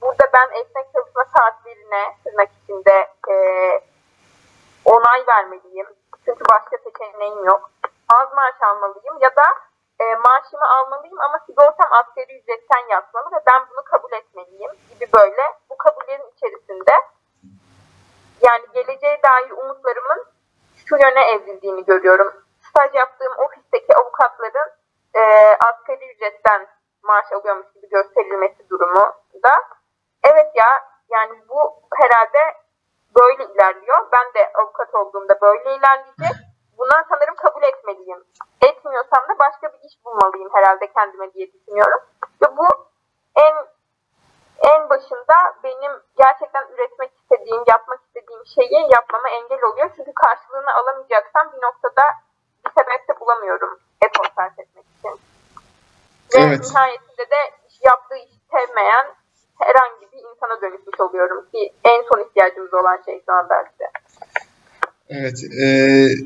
Burada 0.00 0.24
ben 0.34 0.60
esnek 0.60 0.92
çalışma 0.92 1.24
saatlerine 1.36 2.16
tırnak 2.24 2.50
içinde 2.62 3.08
e, 3.30 3.34
onay 4.84 5.24
vermeliyim. 5.28 5.86
Çünkü 6.24 6.44
başka 6.52 6.76
seçeneğim 6.76 7.44
yok. 7.44 7.70
Az 8.20 8.32
maaş 8.32 8.62
almalıyım 8.62 9.18
ya 9.20 9.30
da 9.36 9.42
e, 10.00 10.04
maaşımı 10.14 10.66
almalıyım 10.76 11.20
ama 11.20 11.38
sigortam 11.46 11.92
asgari 11.92 12.38
ücretten 12.38 12.88
yatmalı 12.90 13.26
ve 13.32 13.40
ben 13.46 13.66
bunu 13.70 13.84
kabul 13.84 14.12
etmeliyim 14.12 14.70
gibi 14.90 15.08
böyle 15.16 15.42
bu 15.70 15.76
kabullerin 15.76 16.32
içerisinde 16.36 16.92
yani 18.40 18.64
geleceğe 18.74 19.22
dair 19.22 19.50
umutlarımın 19.50 20.26
şu 20.86 20.96
yöne 20.96 21.30
evrildiğini 21.30 21.84
görüyorum. 21.84 22.32
Staj 22.60 22.94
yaptığım 22.94 23.32
ofisteki 23.38 23.96
avukatların 23.96 24.70
e, 25.14 25.22
asgari 25.66 26.14
ücretten 26.14 26.66
maaş 27.02 27.32
alıyormuş 27.32 27.66
gibi 27.74 27.88
gösterilmesi 27.88 28.68
durumu 28.68 29.14
da 29.42 29.52
evet 30.24 30.50
ya 30.54 30.68
yani 31.08 31.48
bu 31.48 31.82
herhalde 32.02 32.61
böyle 33.20 33.44
ilerliyor. 33.52 34.08
Ben 34.12 34.34
de 34.34 34.52
avukat 34.54 34.94
olduğumda 34.94 35.40
böyle 35.42 35.76
ilerleyecek. 35.76 36.36
Bundan 36.78 37.04
sanırım 37.08 37.34
kabul 37.34 37.62
etmeliyim. 37.62 38.24
Etmiyorsam 38.62 39.22
da 39.28 39.38
başka 39.38 39.72
bir 39.72 39.88
iş 39.88 40.04
bulmalıyım 40.04 40.48
herhalde 40.52 40.92
kendime 40.92 41.32
diye 41.32 41.52
düşünüyorum. 41.52 42.00
Ve 42.42 42.56
bu 42.56 42.66
en 43.36 43.54
en 44.58 44.90
başında 44.90 45.36
benim 45.64 45.92
gerçekten 46.16 46.64
üretmek 46.74 47.12
istediğim, 47.22 47.62
yapmak 47.68 48.00
istediğim 48.06 48.46
şeyi 48.54 48.88
yapmama 48.96 49.28
engel 49.28 49.62
oluyor. 49.62 49.90
Çünkü 49.96 50.12
karşılığını 50.14 50.74
alamayacaksam 50.74 51.52
bir 51.52 51.62
noktada 51.66 52.02
bir 52.64 52.70
sebep 52.70 53.08
de 53.08 53.20
bulamıyorum 53.20 53.78
efor 54.06 54.26
sarf 54.36 54.58
etmek 54.58 54.84
için. 54.98 55.20
Ve 56.34 56.40
Evet. 56.40 56.60
nihayetinde 56.70 57.30
de 57.30 57.40
yaptığı 57.80 58.16
işi 58.16 58.38
sevmeyen 58.50 59.06
herhangi 59.68 60.04
bir 60.12 60.18
insana 60.28 60.60
dönüşmüş 60.62 61.00
oluyorum 61.00 61.44
ki 61.52 61.72
en 61.84 62.00
son 62.08 62.20
ihtiyacımız 62.26 62.74
olan 62.74 62.98
şey 63.06 63.22
şu 63.26 63.32
an 63.32 63.46
belki. 63.50 63.84
Evet, 65.08 65.38
e, 65.62 65.66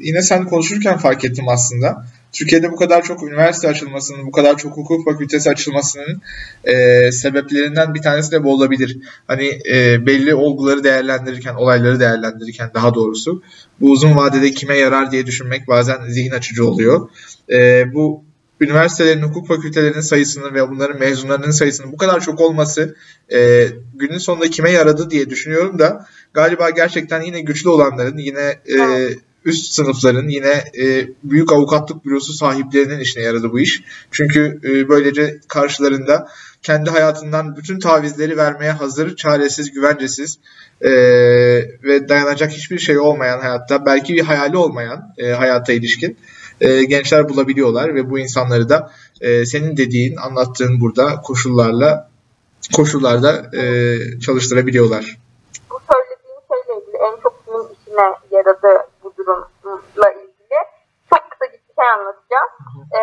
yine 0.01 0.23
sen 0.23 0.45
konuşurken 0.45 0.97
fark 0.99 1.25
ettim 1.25 1.49
aslında. 1.49 2.05
Türkiye'de 2.33 2.73
bu 2.73 2.77
kadar 2.77 3.03
çok 3.03 3.23
üniversite 3.23 3.69
açılmasının, 3.69 4.27
bu 4.27 4.31
kadar 4.31 4.57
çok 4.57 4.77
hukuk 4.77 5.05
fakültesi 5.05 5.51
açılmasının 5.51 6.23
e, 6.65 7.13
sebeplerinden 7.13 7.95
bir 7.95 8.03
tanesi 8.03 8.33
de 8.33 8.45
bu 8.45 8.53
olabilir. 8.53 8.99
Hani 9.27 9.61
e, 9.73 10.07
belli 10.07 10.35
olguları 10.35 10.85
değerlendirirken, 10.85 11.55
olayları 11.55 12.01
değerlendirirken 12.01 12.71
daha 12.75 12.95
doğrusu 12.95 13.43
bu 13.81 13.91
uzun 13.91 14.17
vadede 14.17 14.51
kime 14.51 14.77
yarar 14.77 15.11
diye 15.11 15.27
düşünmek 15.27 15.69
bazen 15.69 16.09
zihin 16.09 16.31
açıcı 16.31 16.67
oluyor. 16.67 17.09
E, 17.51 17.85
bu 17.95 18.25
üniversitelerin, 18.61 19.23
hukuk 19.23 19.49
fakültelerinin 19.49 20.01
sayısının 20.01 20.55
ve 20.55 20.71
bunların 20.71 20.99
mezunlarının 20.99 21.51
sayısının 21.51 21.93
bu 21.93 21.97
kadar 21.97 22.21
çok 22.21 22.41
olması 22.41 22.97
e, 23.33 23.69
günün 23.95 24.19
sonunda 24.19 24.51
kime 24.51 24.71
yaradı 24.71 25.11
diye 25.11 25.31
düşünüyorum 25.31 25.79
da 25.79 26.07
galiba 26.35 26.71
gerçekten 26.71 27.21
yine 27.21 27.41
güçlü 27.41 27.69
olanların, 27.69 28.19
yine 28.19 28.59
e, 28.79 29.09
üst 29.45 29.73
sınıfların, 29.73 30.29
yine 30.29 30.65
e, 30.79 31.09
büyük 31.25 31.53
avukatlık 31.53 32.05
bürosu 32.05 32.33
sahiplerinin 32.33 32.99
işine 32.99 33.23
yaradı 33.23 33.53
bu 33.53 33.61
iş. 33.61 33.83
Çünkü 34.11 34.61
e, 34.65 34.89
böylece 34.89 35.41
karşılarında 35.49 36.29
kendi 36.63 36.91
hayatından 36.91 37.57
bütün 37.57 37.79
tavizleri 37.79 38.37
vermeye 38.37 38.73
hazır, 38.73 39.17
çaresiz, 39.17 39.71
güvencesiz 39.71 40.39
e, 40.81 40.91
ve 41.83 42.09
dayanacak 42.09 42.53
hiçbir 42.53 42.79
şey 42.79 42.99
olmayan 42.99 43.41
hayatta, 43.41 43.87
belki 43.87 44.15
bir 44.15 44.23
hayali 44.23 44.57
olmayan 44.57 45.15
e, 45.19 45.31
hayata 45.31 45.73
ilişkin 45.73 46.17
e, 46.61 46.85
gençler 46.85 47.29
bulabiliyorlar 47.29 47.95
ve 47.95 48.11
bu 48.11 48.19
insanları 48.19 48.69
da 48.69 48.91
e, 49.21 49.47
senin 49.47 49.77
dediğin, 49.77 50.17
anlattığın 50.17 50.81
burada 50.81 51.21
koşullarla 51.23 52.11
koşullarda 52.77 53.33
e, 53.61 53.63
çalıştırabiliyorlar. 54.21 55.19
Bu 55.71 55.81
söylediğin 55.93 56.41
şeyle 56.51 56.81
ilgili 56.81 56.97
en 56.97 57.17
çok 57.23 57.45
kimin 57.45 57.69
işine 57.77 58.07
yaradı 58.31 58.89
bu 59.03 59.17
durumla 59.17 60.11
ilgili 60.11 60.59
çok 61.11 61.31
kısa 61.31 61.45
bir 61.53 61.61
şey 61.77 61.89
anlatacağım. 61.95 62.49
Ee, 62.99 63.03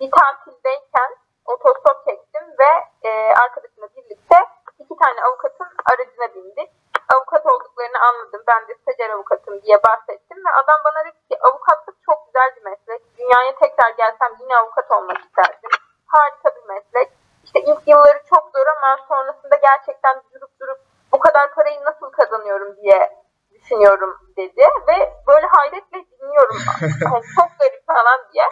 bir 0.00 0.10
tatildeyken 0.10 1.10
otostop 1.44 1.98
çektim 2.08 2.44
ve 2.60 2.70
e, 3.08 3.10
arkadaşımla 3.44 3.88
birlikte 3.96 4.36
iki 4.78 4.94
tane 5.02 5.18
avukatın 5.26 5.68
aracına 5.92 6.34
bindik. 6.34 6.70
Avukat 7.14 7.46
olduklarını 7.46 7.98
anladım. 8.08 8.42
Ben 8.48 8.68
de 8.68 8.72
stajyer 8.80 9.10
avukatım 9.10 9.62
diye 9.62 9.76
bahsettim 9.88 10.38
ve 10.46 10.50
adam 10.60 10.78
bana 10.84 11.04
dedi 11.04 11.20
ki 11.28 11.36
avukatlık 11.48 11.96
çok 12.06 12.26
güzel 12.26 12.48
bir 12.56 12.64
meslek. 12.70 13.00
Dünyaya 13.18 13.52
tekrar 13.62 13.90
gelsem 13.90 14.32
yine 14.40 14.56
avukat 14.56 14.90
olmak 14.90 15.18
isterdim. 15.24 15.70
Harika 16.06 16.48
bir 16.56 16.66
meslek. 16.74 17.08
İşte 17.44 17.60
ilk 17.60 17.82
yılları 17.86 18.20
çok 18.32 18.50
zor 18.54 18.66
ama 18.66 18.98
sonrasında 19.08 19.56
gerçekten 19.56 20.22
durup 20.34 20.60
durup 20.60 20.78
bu 21.12 21.18
kadar 21.18 21.54
parayı 21.54 21.84
nasıl 21.84 22.10
kazanıyorum 22.10 22.76
diye 22.76 23.16
düşünüyorum 23.50 24.18
dedi 24.36 24.64
ve 24.88 24.96
böyle 25.26 25.46
hayretle 25.46 26.04
dinliyorum. 26.10 26.56
Yani 26.82 27.22
çok 27.36 27.50
garip 27.58 27.86
falan 27.86 28.20
diye. 28.32 28.44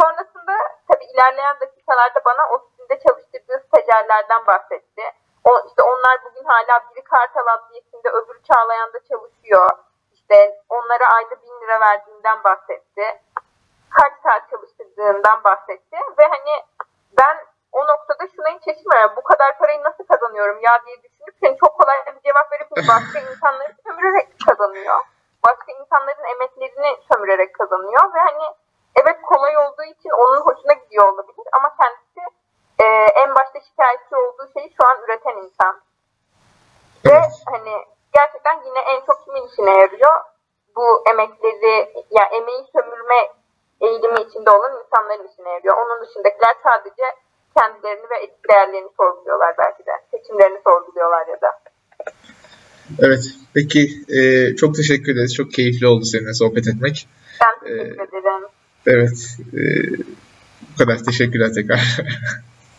Sonrasında 0.00 0.54
tabii 0.88 1.04
ilerleyen 1.04 1.56
dakikalarda 1.60 2.20
bana 2.24 2.48
ofisinde 2.54 2.98
çalıştırdığı 3.06 3.58
stajyerlerden 3.66 4.46
bahsetti. 4.46 5.02
O, 5.44 5.50
işte 5.68 5.82
onlar 5.82 6.16
bugün 6.24 6.44
hala 6.44 6.74
biri 6.90 7.04
Kartal 7.04 7.46
Adliyesi'nde 7.46 8.08
öbürü 8.08 8.42
Çağlayan'da 8.42 8.98
çalışıyor. 9.10 9.68
İşte 10.12 10.62
onlara 10.68 11.06
ayda 11.16 11.42
bin 11.42 11.60
lira 11.60 11.80
verdiğinden 11.80 12.44
bahsetti. 12.44 13.04
Kaç 13.90 14.12
saat 14.22 14.50
çalıştırdığından 15.18 15.44
bahsetti. 15.44 15.96
Ve 16.18 16.22
hani 16.22 16.64
ben 17.18 17.36
o 17.72 17.86
noktada 17.86 18.28
şuna 18.36 18.48
hiç 18.48 18.64
şaşırmıyorum. 18.64 19.16
Bu 19.16 19.22
kadar 19.22 19.58
parayı 19.58 19.82
nasıl 19.82 20.04
kazanıyorum 20.04 20.58
ya 20.60 20.82
diye 20.86 20.96
düşünüp 20.96 21.34
yani 21.42 21.56
çok 21.60 21.78
kolay 21.78 21.96
bir 22.06 22.20
cevap 22.20 22.52
verip 22.52 22.70
başka 22.70 23.18
insanları 23.30 23.74
sömürerek 23.86 24.28
kazanıyor. 24.48 25.00
Başka 25.46 25.72
insanların 25.72 26.24
emeklerini 26.34 26.96
sömürerek 27.12 27.54
kazanıyor 27.54 28.14
ve 28.14 28.18
hani 28.18 28.54
evet 28.96 29.22
kolay 29.22 29.56
olduğu 29.56 29.82
için 29.82 30.10
onun 30.10 30.40
hoşuna 30.40 30.72
gidiyor 30.72 31.08
olabilir 31.08 31.46
ama 31.52 31.76
kendisi 31.80 32.20
e, 32.78 32.84
en 33.22 33.34
başta 33.34 33.60
şikayetçi 33.60 34.16
olduğu 34.16 34.48
şeyi 34.52 34.74
şu 34.76 34.86
an 34.86 35.02
üreten 35.02 35.36
insan. 35.36 35.80
Ve 37.06 37.10
Evet. 37.10 37.42
hani 37.52 37.84
gerçekten 38.12 38.62
yine 38.64 38.78
en 38.78 39.00
çok 39.06 39.24
kimin 39.24 39.46
işine 39.46 39.70
yarıyor? 39.70 40.20
Bu 40.76 41.04
emekleri, 41.10 42.04
yani 42.10 42.34
emeği 42.36 42.64
sömürme 42.72 43.38
eğilimi 43.80 44.20
içinde 44.20 44.50
olan 44.50 44.78
insanların 44.82 45.28
işine 45.28 45.50
yarıyor. 45.50 45.76
Onun 45.76 46.00
dışındakiler 46.02 46.57
sadece 46.68 47.04
kendilerini 47.58 48.06
ve 48.10 48.16
etik 48.24 48.48
değerlerini 48.50 48.90
sorguluyorlar 48.96 49.54
belki 49.58 49.86
de. 49.86 49.92
Seçimlerini 50.10 50.60
sorguluyorlar 50.64 51.26
ya 51.26 51.40
da. 51.40 51.50
Evet, 52.98 53.24
peki 53.54 53.88
e, 54.08 54.56
çok 54.56 54.74
teşekkür 54.74 55.12
ederiz. 55.12 55.34
Çok 55.34 55.52
keyifli 55.52 55.86
oldu 55.86 56.04
seninle 56.04 56.34
sohbet 56.34 56.68
etmek. 56.68 57.08
Ben 57.40 57.68
teşekkür 57.68 58.18
ederim. 58.18 58.48
Evet, 58.86 59.36
e, 59.54 59.60
bu 60.72 60.78
kadar. 60.78 61.04
Teşekkürler 61.04 61.52
tekrar. 61.54 61.80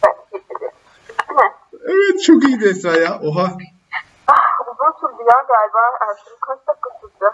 Ben 0.05 0.13
teşekkür 0.31 0.55
ederim. 0.55 0.73
evet, 1.83 2.23
çok 2.23 2.43
iyiydi 2.43 2.67
Esra 2.67 2.97
ya. 2.97 3.19
Oha. 3.23 3.57